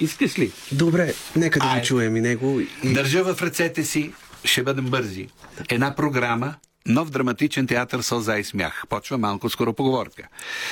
[0.00, 0.52] Искаш ли?
[0.72, 1.80] Добре, нека да Айде.
[1.80, 2.60] ви чуем и него.
[2.82, 2.92] И...
[2.92, 4.12] Държа в ръцете си,
[4.44, 5.28] ще бъдем бързи.
[5.68, 6.54] Една програма,
[6.88, 8.82] нов драматичен театър Сълза и смях.
[8.88, 10.28] Почва малко скоро поговорка.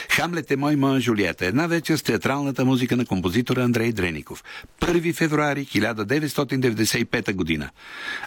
[0.08, 1.46] Хамлет е мой, моя Жулиета.
[1.46, 4.44] Една вечер с театралната музика на композитора Андрей Дреников.
[4.80, 7.70] 1 февруари 1995 година.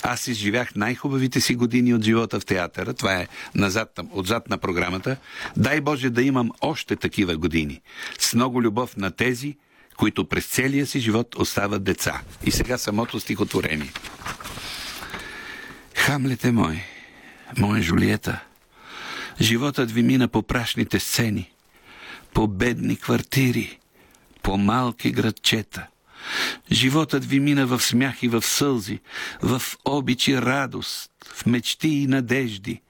[0.03, 2.93] Аз изживях най-хубавите си години от живота в театъра.
[2.93, 5.17] Това е назад, отзад на програмата.
[5.57, 7.81] Дай Боже да имам още такива години.
[8.19, 9.57] С много любов на тези,
[9.97, 12.21] които през целия си живот остават деца.
[12.45, 13.91] И сега самото стихотворение.
[15.95, 16.83] Хамлет е мой,
[17.57, 18.43] моя Жулиета.
[19.41, 21.51] Животът ви мина по прашните сцени,
[22.33, 23.79] по бедни квартири,
[24.43, 25.87] по малки градчета.
[26.71, 28.99] Животът ви мина в смях и в сълзи,
[29.41, 32.81] в обич и радост, в мечти и надежди,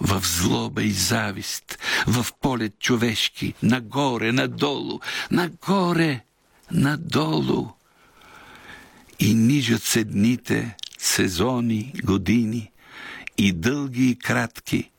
[0.00, 5.00] в злоба и завист, в полет човешки, нагоре, надолу,
[5.30, 6.24] нагоре,
[6.72, 7.68] надолу.
[9.18, 12.70] И нижат се дните, сезони, години,
[13.52, 14.90] дълги и кратки,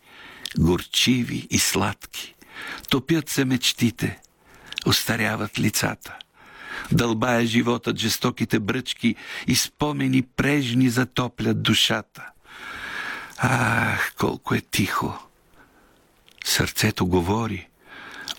[0.60, 2.36] горчиви и сладки.
[2.90, 4.20] Топят се мечтите,
[4.86, 6.16] остаряват лицата.
[6.92, 9.16] Дълбае животът жестоките бръчки
[9.48, 12.26] и спомени прежни затоплят душата.
[13.38, 15.28] Ах, колко е тихо!
[16.46, 17.68] Сърцето говори,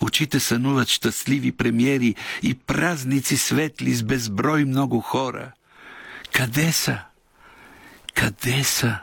[0.01, 5.51] очите сънуват щастливи премиери и празници светли с безброй много хора.
[6.31, 6.99] Къде са?
[8.13, 8.99] Къде са?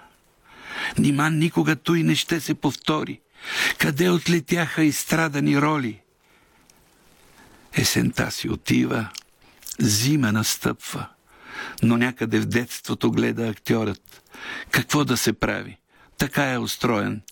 [0.98, 3.20] Нима никога той не ще се повтори.
[3.78, 6.00] Къде отлетяха изстрадани роли?
[7.72, 9.08] Есента си отива,
[9.78, 11.08] зима настъпва,
[11.82, 14.22] но някъде в детството гледа актьорът.
[14.70, 15.78] Какво да се прави?
[16.18, 17.22] Така е устроен.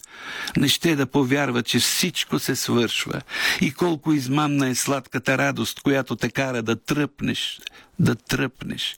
[0.57, 3.21] Не ще да повярва, че всичко се свършва
[3.61, 7.61] и колко измамна е сладката радост, която те кара да тръпнеш,
[7.99, 8.97] да тръпнеш,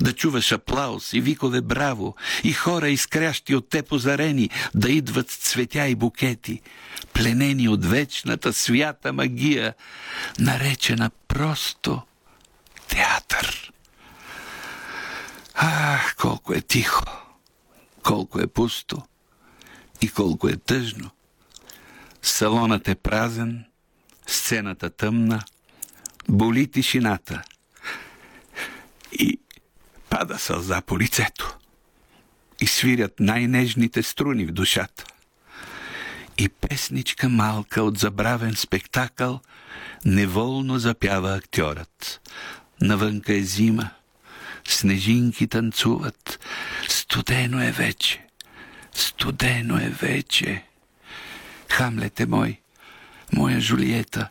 [0.00, 5.36] да чуваш аплаус и викове браво и хора изкрящи от те позарени да идват с
[5.36, 6.60] цветя и букети,
[7.12, 9.74] пленени от вечната свята магия,
[10.38, 12.02] наречена просто
[12.88, 13.72] театър.
[15.54, 17.04] Ах, колко е тихо,
[18.02, 19.02] колко е пусто
[20.00, 21.10] и колко е тъжно.
[22.22, 23.64] Салонът е празен,
[24.26, 25.42] сцената тъмна,
[26.28, 27.42] боли тишината.
[29.12, 29.40] И
[30.10, 31.56] пада сълза по лицето
[32.60, 35.04] и свирят най-нежните струни в душата.
[36.38, 39.40] И песничка малка от забравен спектакъл
[40.04, 42.20] неволно запява актьорът.
[42.80, 43.90] Навънка е зима,
[44.68, 46.40] снежинки танцуват,
[46.88, 48.26] студено е вече,
[48.94, 50.64] студено е вече.
[51.68, 52.60] Хамлете мой,
[53.32, 54.28] моя Жулиета,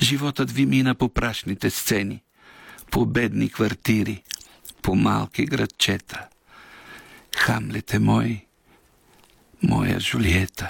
[0.00, 2.22] животът ви мина по прашните сцени,
[2.90, 4.22] по бедни квартири,
[4.82, 6.28] по малки градчета.
[7.36, 8.46] Хамлете мой,
[9.62, 10.68] моя Жулиета,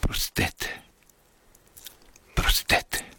[0.00, 0.82] простете,
[2.34, 3.10] простете.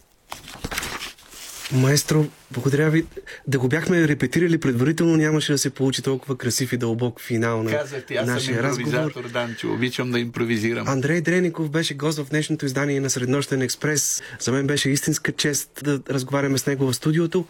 [1.72, 3.06] Маестро, благодаря ви.
[3.46, 7.70] Да го бяхме репетирали предварително, нямаше да се получи толкова красив и дълбок финал на
[7.70, 8.94] Казах ти, аз съм нашия разговор.
[8.94, 9.72] импровизатор, Данчо.
[9.72, 10.88] Обичам да импровизирам.
[10.88, 14.22] Андрей Дреников беше гост в днешното издание на Среднощен експрес.
[14.40, 17.44] За мен беше истинска чест да разговаряме с него в студиото.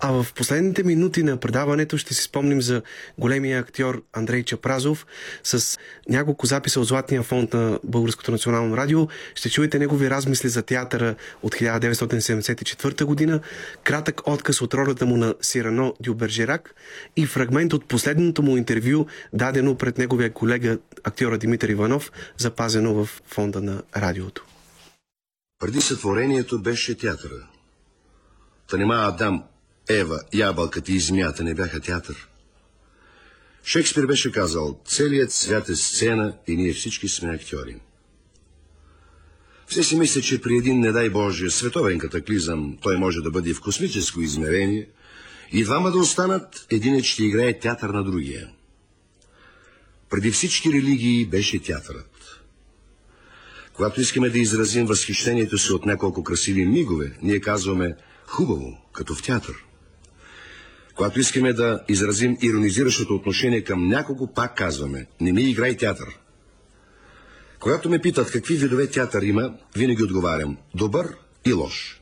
[0.00, 2.82] А в последните минути на предаването ще си спомним за
[3.18, 5.06] големия актьор Андрей Чапразов
[5.44, 5.78] с
[6.08, 9.08] няколко записа от Златния фонд на Българското национално радио.
[9.34, 13.40] Ще чуете негови размисли за театъра от 1974 година,
[13.84, 16.74] кратък отказ от ролята му на Сирано Дюбержерак
[17.16, 23.08] и фрагмент от последното му интервю, дадено пред неговия колега актьора Димитър Иванов, запазено в
[23.26, 24.44] фонда на радиото.
[25.58, 27.48] Преди сътворението беше театъра.
[28.70, 29.44] Та нема Адам,
[29.88, 32.28] Ева, ябълката и змията не бяха театър.
[33.64, 37.80] Шекспир беше казал, целият свят е сцена и ние всички сме актьори.
[39.66, 43.54] Все си мисля, че при един, не дай Боже, световен катаклизъм, той може да бъде
[43.54, 44.88] в космическо измерение,
[45.52, 48.48] и двама да останат, единът ще играе театър на другия.
[50.10, 52.40] Преди всички религии беше театърът.
[53.72, 57.96] Когато искаме да изразим възхищението си от няколко красиви мигове, ние казваме
[58.26, 59.54] хубаво, като в театър.
[60.96, 66.08] Когато искаме да изразим иронизиращото отношение към някого, пак казваме не ми играй театър.
[67.64, 72.00] Когато ме питат какви видове театър има, винаги отговарям добър и лош.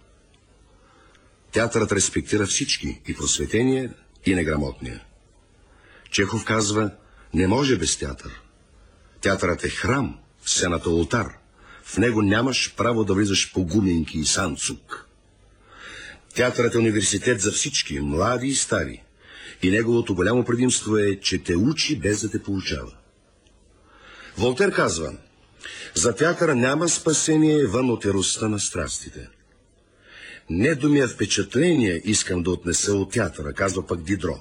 [1.53, 3.95] Театърът респектира всички, и просветения,
[4.27, 5.05] и неграмотния.
[6.11, 6.91] Чехов казва,
[7.35, 8.41] не може без театър.
[9.21, 11.39] Театърът е храм, сцената е ултар.
[11.85, 15.07] В него нямаш право да влизаш по гуменки и санцук.
[16.35, 19.03] Театърът е университет за всички, млади и стари.
[19.63, 22.93] И неговото голямо предимство е, че те учи без да те получава.
[24.37, 25.13] Волтер казва,
[25.95, 29.29] за театъра няма спасение вън от еростта на страстите.
[30.51, 34.41] Не до мия впечатление искам да отнеса от театъра, казва пък Дидро.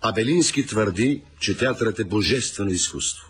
[0.00, 3.28] А Белински твърди, че театърът е божествено изкуство.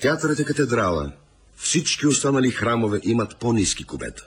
[0.00, 1.12] Театърът е катедрала.
[1.56, 4.26] Всички останали храмове имат по-низки кубета.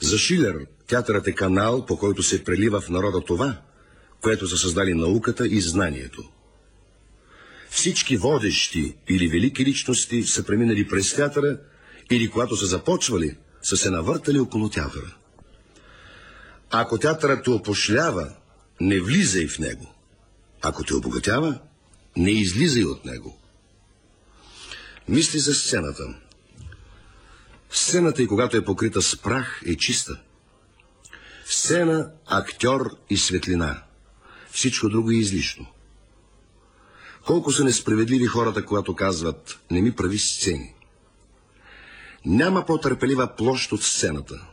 [0.00, 3.60] За Шилер театърът е канал, по който се прелива в народа това,
[4.20, 6.30] което са създали науката и знанието.
[7.76, 11.58] Всички водещи или велики личности са преминали през театъра
[12.10, 15.14] или когато са започвали, са се навъртали около театъра.
[16.70, 18.34] Ако театърът те опошлява,
[18.80, 19.94] не влизай в него.
[20.62, 21.58] Ако те обогатява,
[22.16, 23.40] не излизай от него.
[25.08, 26.14] Мисли за сцената.
[27.70, 30.20] Сцената и когато е покрита с прах, е чиста.
[31.46, 33.82] Сцена, актьор и светлина.
[34.50, 35.66] Всичко друго е излишно.
[37.26, 40.74] Колко са несправедливи хората, когато казват, не ми прави сцени.
[42.24, 44.46] Няма по-търпелива площ от сцената.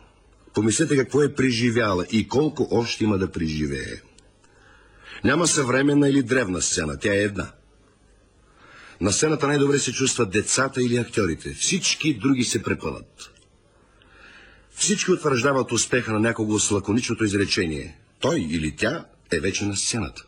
[0.53, 4.01] Помислете какво е преживяла и колко още има да преживее.
[5.23, 7.51] Няма съвременна или древна сцена, тя е една.
[9.01, 11.53] На сцената най-добре се чувстват децата или актьорите.
[11.53, 13.31] Всички други се препънат.
[14.71, 17.97] Всички утвърждават успеха на някого с лаконичното изречение.
[18.19, 20.23] Той или тя е вече на сцената.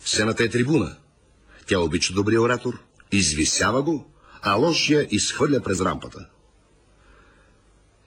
[0.00, 0.96] Сцената е трибуна.
[1.68, 2.78] Тя обича добрия оратор,
[3.12, 4.10] извисява го,
[4.42, 6.28] а лошия изхвърля през рампата.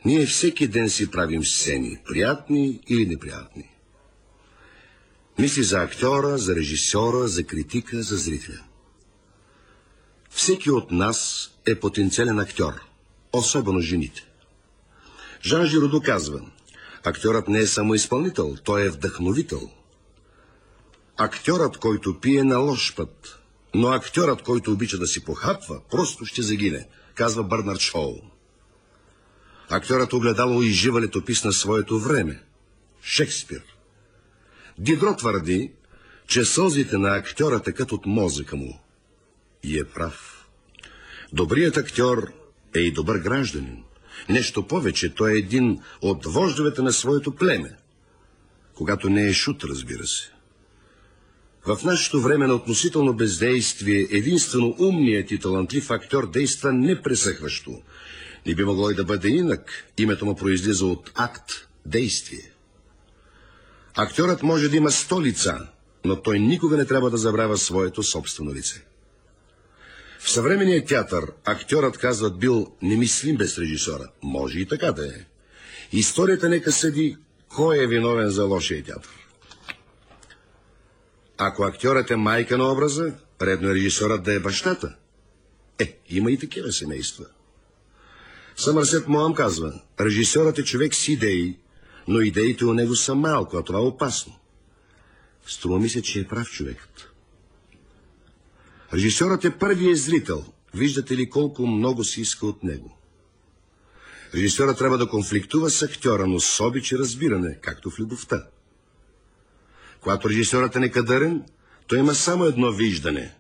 [0.06, 3.70] Ние всеки ден си правим сцени, приятни или неприятни.
[5.40, 8.64] Мисли за актьора, за режисьора, за критика, за зрителя.
[10.30, 12.74] Всеки от нас е потенциален актьор,
[13.34, 14.26] особено жените.
[15.46, 16.42] Жан Жиродо казва,
[17.04, 19.70] актьорът не е само изпълнител, той е вдъхновител.
[21.18, 23.41] Актьорът, който пие на лош път,
[23.76, 28.16] но актьорът, който обича да си похапва, просто ще загине, казва Бърнард Шоу.
[29.70, 32.44] Актьорът огледало и жива летопис на своето време.
[33.04, 33.62] Шекспир.
[34.78, 35.72] Дидро твърди,
[36.28, 38.82] че сълзите на актьора текат от мозъка му.
[39.64, 40.48] И е прав.
[41.34, 42.34] Добрият актьор
[42.76, 43.84] е и добър гражданин.
[44.30, 47.78] Нещо повече, той е един от вождовете на своето племе.
[48.74, 50.32] Когато не е шут, разбира се.
[51.66, 57.82] В нашето време на относително бездействие единствено умният и талантлив актьор действа непресъхващо.
[58.46, 59.72] Не би могло и да бъде инак.
[59.98, 62.52] Името му произлиза от акт, действие.
[63.96, 65.68] Актьорът може да има сто лица,
[66.06, 68.84] но той никога не трябва да забравя своето собствено лице.
[70.20, 74.10] В съвременния театър актьорът, казват, бил немислим без режисора.
[74.24, 75.26] Може и така да е.
[75.92, 77.18] Историята нека съди
[77.50, 79.21] кой е виновен за лошия театър.
[81.44, 84.96] Ако актьорът е майка на образа, редно е режисорът да е бащата.
[85.80, 87.26] Е, има и такива семейства.
[88.56, 91.58] Съмърсет Моам казва, режисьорът е човек с идеи,
[92.08, 94.40] но идеите у него са малко, а това е опасно.
[95.48, 97.12] Струва ми се, че е прав човекът.
[98.94, 100.46] Режисьорът е първият зрител.
[100.74, 102.98] Виждате ли колко много се иска от него?
[104.34, 108.48] Режисьорът трябва да конфликтува с актьора, но с обич и разбиране, както в любовта.
[110.02, 111.44] Когато режисьорът е некадърен,
[111.88, 113.36] той има само едно виждане.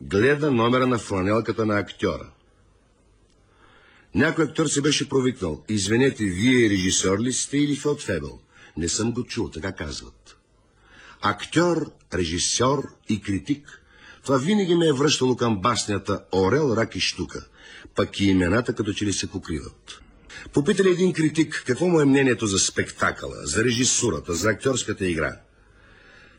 [0.00, 2.30] Гледа номера на фланелката на актьора.
[4.14, 5.64] Някой актьор се беше провикнал.
[5.68, 8.38] Извинете, вие режисьор ли сте или фелдфебел?
[8.76, 10.36] Не съм го чул, така казват.
[11.20, 13.82] Актьор, режисьор и критик.
[14.24, 17.46] Това винаги ме е връщало към баснята Орел, рак и штука.
[17.94, 20.00] Пък и имената като че ли се покриват.
[20.52, 25.36] Попитали един критик какво му е мнението за спектакъла, за режисурата, за актьорската игра.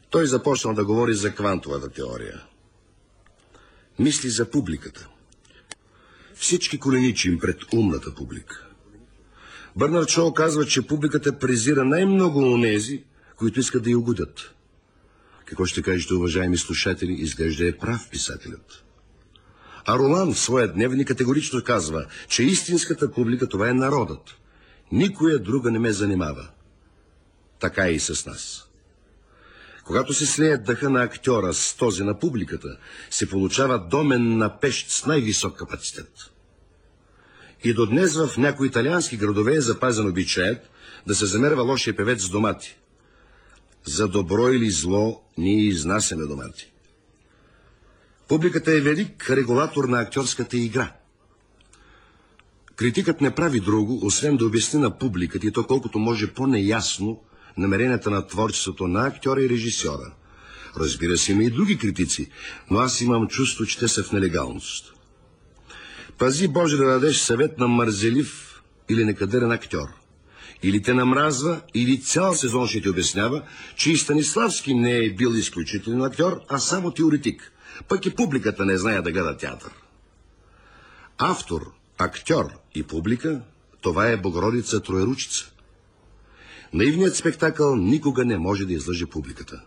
[0.10, 2.44] Той започнал да говори за квантовата теория.
[4.00, 5.08] Мисли за публиката.
[6.36, 8.68] Всички коленичим пред умната публика.
[9.76, 13.04] Бърнард Шоу казва, че публиката презира най-много онези,
[13.36, 14.54] които искат да й угодят.
[15.46, 18.84] Какво ще кажете, уважаеми слушатели, изглежда е прав писателят.
[19.86, 24.36] А Ролан в своя дневник категорично казва, че истинската публика това е народът.
[24.92, 26.50] Никоя друга не ме занимава.
[27.60, 28.67] Така е и с нас.
[29.88, 32.78] Когато се слеят дъха на актьора с този на публиката,
[33.10, 36.12] се получава домен на пещ с най-висок капацитет.
[37.64, 40.70] И до днес в някои италиански градове е запазен обичаят
[41.08, 42.78] да се замерва лошия певец с домати.
[43.86, 46.72] За добро или зло ние изнасяме домати.
[48.28, 50.94] Публиката е велик регулатор на актьорската игра.
[52.76, 57.22] Критикът не прави друго, освен да обясни на публиката и то колкото може по-неясно
[57.58, 60.14] намеренията на творчеството на актьора и режисьора.
[60.80, 62.32] Разбира се, има и други критици,
[62.72, 64.94] но аз имам чувство, че те са в нелегалност.
[66.18, 69.88] Пази Боже да дадеш съвет на мързелив или некадърен актьор.
[70.64, 73.44] Или те намразва, или цял сезон ще ти обяснява,
[73.76, 77.52] че и Станиславски не е бил изключителен актьор, а само теоретик.
[77.88, 79.72] Пък и публиката не знае да гледа театър.
[81.18, 83.42] Автор, актьор и публика–
[83.82, 85.52] това е Богородица Троеручица.
[86.74, 89.62] Наивният спектакъл никога не може да излъже публиката.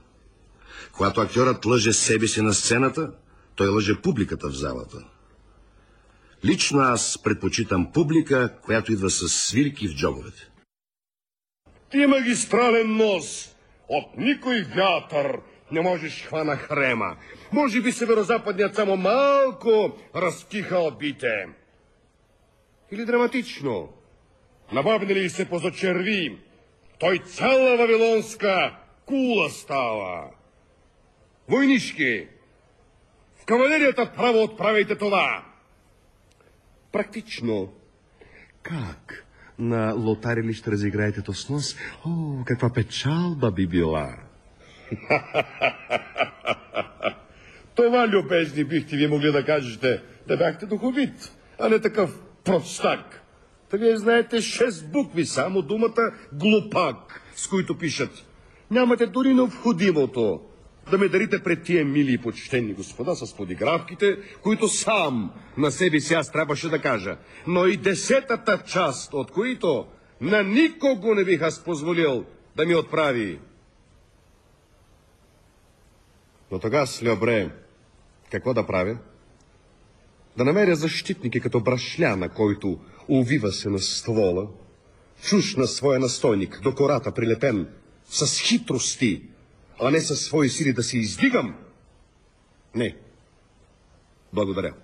[0.92, 3.12] Когато актьорът лъже себе си на сцената,
[3.54, 5.04] той лъже публиката в залата.
[6.44, 10.50] Лично аз предпочитам публика, която идва с свирки в джобовете.
[11.90, 13.56] Ти магистрален нос,
[13.88, 15.38] от никой вятър
[15.72, 17.16] не можеш хвана хрема.
[17.52, 21.46] Може би северо-западният само малко разкиха обите.
[22.92, 23.88] Или драматично.
[24.72, 26.38] Набавнали се позачерви,
[27.00, 30.30] той цяла вавилонска кула става.
[31.48, 32.28] Войнишки,
[33.42, 35.44] в кавалерията право отправяйте това.
[36.92, 37.72] Практично.
[38.62, 39.26] Как?
[39.58, 41.76] На лотари ли ще разиграете то с нос?
[42.06, 44.16] О, каква печалба би била!
[47.74, 53.19] Това, любезни, бихте ви могли да кажете, да бяхте духовит, а не такъв простак.
[53.70, 58.10] Та вие знаете шест букви, само думата глупак, с които пишат.
[58.70, 60.40] Нямате дори необходимото
[60.90, 66.00] да ме дарите пред тия мили и почтени господа с подигравките, които сам на себе
[66.00, 67.16] си аз трябваше да кажа.
[67.46, 69.86] Но и десетата част, от които
[70.20, 72.24] на никого не бих аз позволил
[72.56, 73.38] да ми отправи.
[76.52, 77.02] Но тогава с
[78.30, 78.98] какво да правя?
[80.36, 82.78] Да намеря защитники като брашля, на който
[83.10, 84.46] увива се на ствола,
[85.22, 87.68] чуш на своя настойник, до кората прилепен,
[88.10, 89.22] с хитрости,
[89.80, 91.54] а не със свои сили да се издигам?
[92.74, 92.96] Не.
[94.32, 94.74] Благодаря.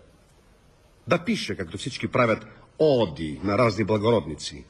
[1.08, 2.46] Да пиша, както всички правят,
[2.78, 4.64] оди на разни благородници.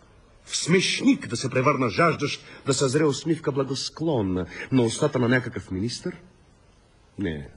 [0.45, 6.17] В смешник да се превърна жаждащ, да съзре усмивка благосклонна на устата на някакъв министър?
[7.19, 7.49] Не.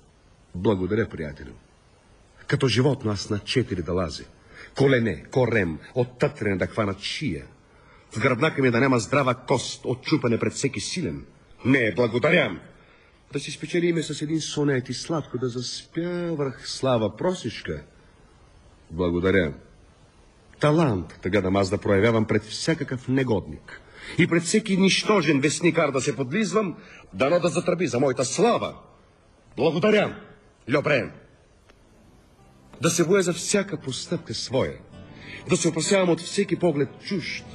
[0.56, 1.54] Благодаря, приятелю.
[2.48, 4.26] Като животно аз на четири да лази
[4.78, 7.46] колене, корем, от тътрене да хванат шия.
[8.12, 11.26] В гръбнака ми да няма здрава кост, отчупане пред всеки силен.
[11.66, 12.60] Не, благодарям.
[13.34, 17.82] Да си спечели име с един сонет и сладко да заспя върх слава просишка.
[18.92, 19.54] Благодаря.
[20.60, 23.82] Талант, да гледам аз да проявявам пред всякакъв негодник.
[24.18, 26.76] И пред всеки нищожен вестникар да се подлизвам,
[27.14, 28.76] дано да затръби за моята слава.
[29.58, 30.16] Благодаря,
[30.76, 31.12] Льобрен.
[32.82, 34.78] Да се боя за всяка постъпка своя.
[35.50, 37.46] Да се опасявам от всеки поглед чужд.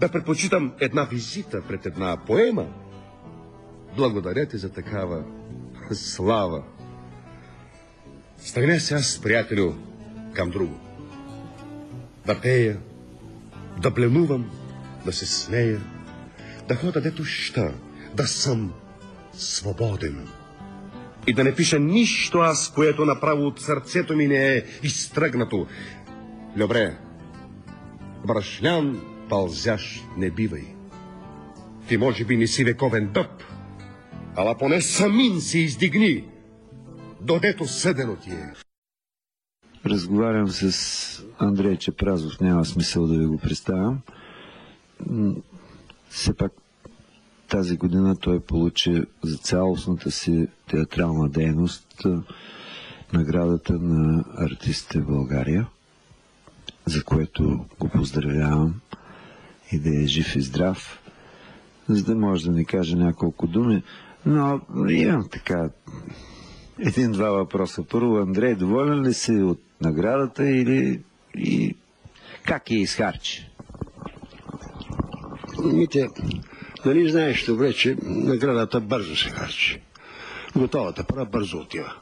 [0.00, 2.66] Да предпочитам една визита пред една поема.
[3.96, 5.24] Благодаря ти за такава
[5.92, 6.62] слава.
[8.38, 9.74] Стъгня се аз, приятелю,
[10.34, 10.80] към друго.
[12.26, 12.80] Да пея,
[13.82, 14.50] да пленувам,
[15.04, 15.80] да се смея,
[16.68, 17.72] да хода дето ща,
[18.14, 18.72] да съм
[19.32, 20.28] свободен.
[21.26, 25.66] И да не пиша нищо аз, което направо от сърцето ми не е изтръгнато.
[26.56, 26.96] Добре,
[28.26, 30.64] брашлян пълзящ не бивай.
[31.88, 33.42] Ти може би не си вековен дъб,
[34.36, 36.24] ала поне самин се издигни,
[37.20, 38.52] додето съдено ти е.
[39.86, 44.00] Разговарям с Андрей Чепразов, няма смисъл да ви го представям.
[46.08, 46.52] Все пак
[47.48, 52.06] тази година той получи за цялостната си театрална дейност
[53.12, 55.66] наградата на артистите в България,
[56.86, 58.80] за което го поздравявам
[59.72, 61.00] и да е жив и здрав,
[61.88, 63.82] за да може да ни каже няколко думи.
[64.26, 65.70] Но имам така
[66.78, 67.84] един-два въпроса.
[67.90, 71.02] Първо, Андрей, доволен ли си от наградата или
[71.34, 71.76] и
[72.44, 73.50] как я изхарчи?
[75.64, 76.08] Мите,
[76.84, 79.80] нали знаеш добре, че наградата бързо се харчи.
[80.56, 81.94] Готовата пара бързо отива.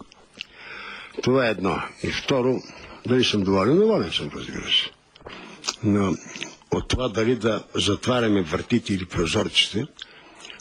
[1.22, 1.82] Това е едно.
[2.02, 2.62] И второ,
[3.06, 3.76] дали съм доволен?
[3.76, 4.90] Доволен съм, разбира се.
[5.84, 6.14] Но
[6.70, 9.86] от това дали да затваряме вратите или прозорците,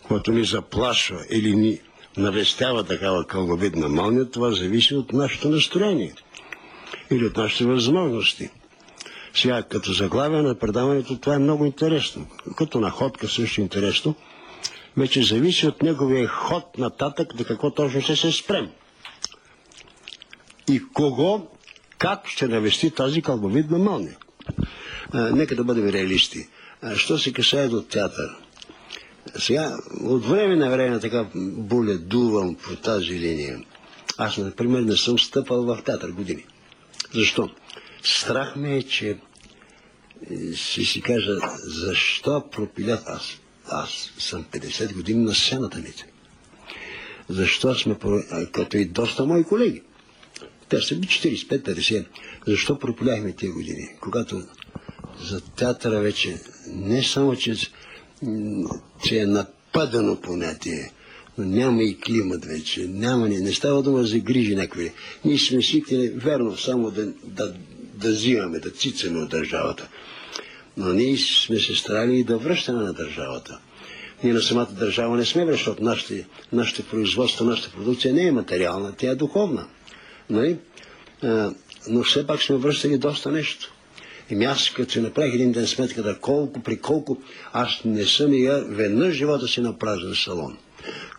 [0.04, 1.80] което ни заплашва или ни
[2.18, 6.14] навестява такава кълговидна мълния, това зависи от нашето настроение
[7.12, 8.50] или от нашите възможности.
[9.34, 12.28] Сега, като заглавие на предаването, това е много интересно.
[12.56, 14.16] Като находка също интересно.
[14.98, 18.70] Вече зависи от неговия ход нататък до какво точно ще се спрем.
[20.70, 21.48] И кого,
[21.98, 24.18] как ще навести тази кълбовидна мълния.
[25.12, 26.48] А, нека да бъдем реалисти.
[26.82, 28.30] А, що се касае до театър?
[29.36, 33.60] Сега, от време на време така боледувам по тази линия.
[34.18, 36.46] Аз, например, не съм стъпал в театър години.
[37.14, 37.50] Защо?
[38.04, 39.18] Страх ме е, че е,
[40.56, 41.32] ще си кажа,
[41.64, 43.24] защо пропилят аз?
[43.68, 45.94] Аз съм 50 години на сцената ми.
[47.30, 47.96] Защо сме,
[48.52, 49.82] като и доста мои колеги.
[50.70, 52.06] Те са би 45-50.
[52.48, 53.90] Защо пропиляхме тези години?
[54.02, 54.44] Когато
[55.20, 56.38] за театъра вече
[56.68, 57.56] не само, че,
[59.06, 60.92] че е нападано понятие,
[61.38, 64.92] но няма и климат вече, няма ни, не става дума за грижи някакви.
[65.26, 67.54] Ние сме свикнали, верно, само да, да,
[68.02, 69.88] да взимаме, да цицаме от държавата.
[70.78, 73.60] Но ние сме се старали и да връщаме на държавата.
[74.24, 78.94] Ние на самата държава не сме, защото нашите, нашите производства, нашата продукция не е материална,
[78.98, 79.68] тя е духовна.
[80.30, 80.58] Нали?
[81.24, 81.52] А,
[81.90, 83.74] но все пак сме връщали доста нещо.
[84.30, 87.18] И аз като си направих един ден сметката колко при колко
[87.54, 90.58] аз не съм и веднъж живота си на празен салон.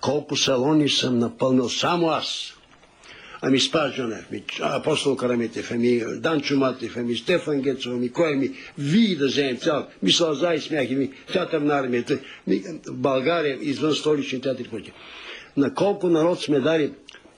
[0.01, 2.53] Колко салони съм напълнил само аз.
[3.45, 9.17] Ами Спаджанев, ми, апостол Карамитев, ами Данчо Матев, ами Стефан Гецов, ами кой ми, вие
[9.17, 14.41] да вземем цял, ми сълза и смях, ми театър на армията, ми, България, извън столични
[14.41, 14.91] театри, които.
[15.57, 16.93] На колко народ сме дали,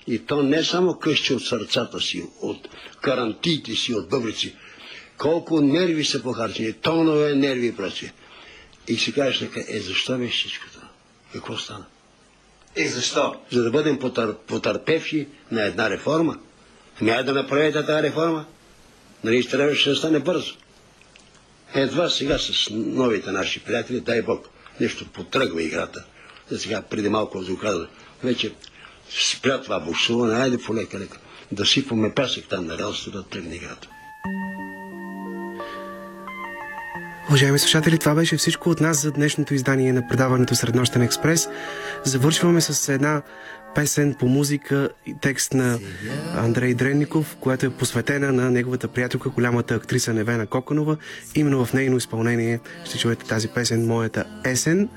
[0.06, 2.68] и то не само къщи от сърцата си, от
[3.00, 4.54] карантиите си, от бъбрици,
[5.18, 8.12] колко нерви са похарчени, тонове нерви и прочие.
[8.88, 10.88] И си кажеш така, е защо беше всичко това?
[11.32, 11.86] Какво стана?
[12.76, 13.34] И защо?
[13.52, 16.38] За да бъдем потър, потърпевши на една реформа.
[17.00, 18.44] Ами да направите тази реформа.
[19.24, 20.54] Нали трябваше да стане бързо.
[21.74, 24.48] Едва сега с новите наши приятели, дай Бог,
[24.80, 26.04] нещо потръгва играта.
[26.50, 27.86] За сега преди малко го каза,
[28.22, 28.52] вече
[29.10, 31.18] спря това буксуване, айде полека лека.
[31.52, 33.88] Да сипваме пясък там на релсто да тръгне играта.
[37.28, 41.48] Уважаеми слушатели, това беше всичко от нас за днешното издание на предаването Среднощен експрес.
[42.04, 43.22] Завършваме с една
[43.74, 45.78] песен по музика и текст на
[46.36, 50.96] Андрей Дренников, която е посветена на неговата приятелка, голямата актриса Невена Коконова.
[51.34, 54.88] Именно в нейно изпълнение ще чуете тази песен «Моята есен».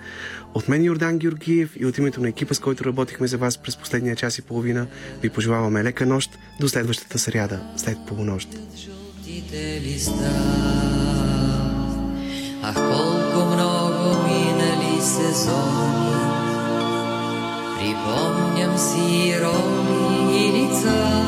[0.54, 3.78] От мен Йордан Георгиев и от името на екипа, с който работихме за вас през
[3.78, 4.88] последния час и половина,
[5.22, 8.50] ви пожелаваме лека нощ до следващата сряда, след полунощ.
[12.70, 16.16] Ах, колко много минали сезони,
[17.78, 21.24] припомням си роли и лица,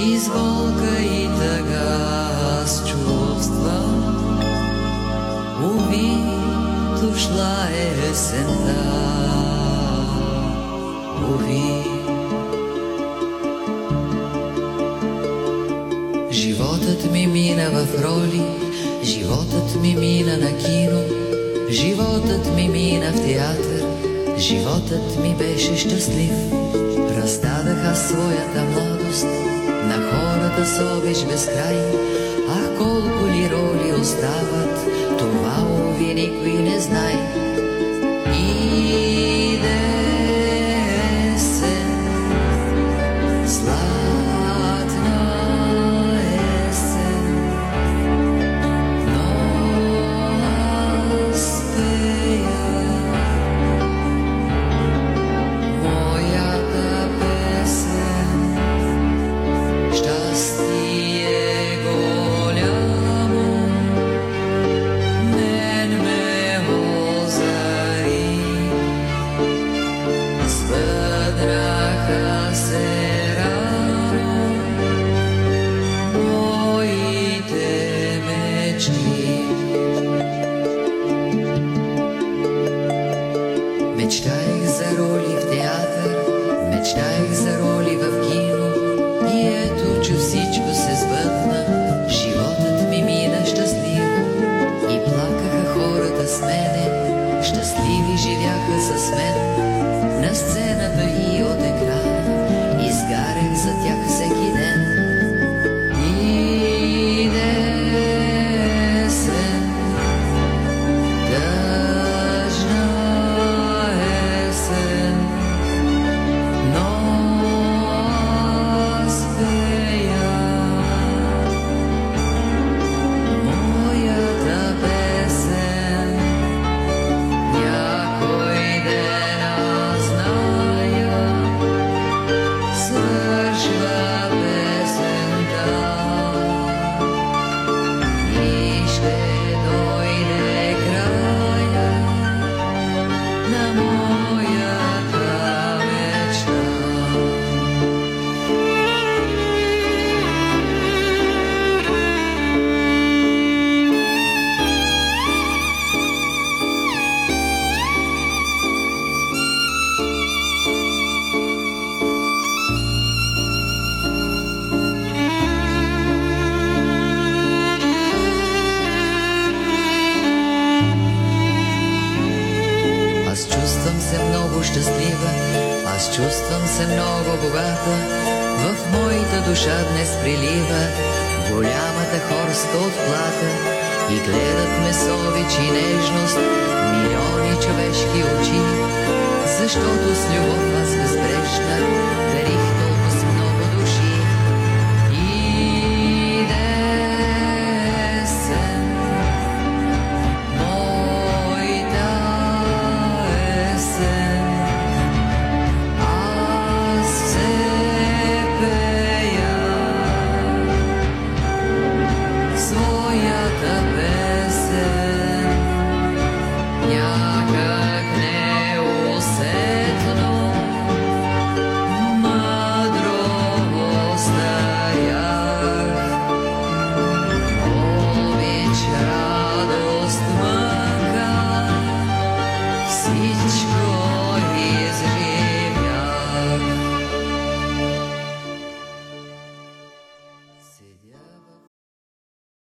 [0.00, 3.80] изволка и тъга с чувства,
[5.64, 6.16] Уви,
[7.00, 8.76] дошла е есента,
[11.30, 11.84] уви.
[16.30, 18.65] Животът ми мина в роли,
[19.06, 21.00] Животът ми мина на кино,
[21.70, 23.84] животът ми мина в театър,
[24.38, 26.32] животът ми беше щастлив.
[27.16, 29.26] Раздадаха своята младост
[29.84, 31.76] на хората с обич без край,
[32.48, 34.86] а колко ли роли остават,
[35.18, 37.45] това уви никой не знае.
[83.96, 84.45] Mecdai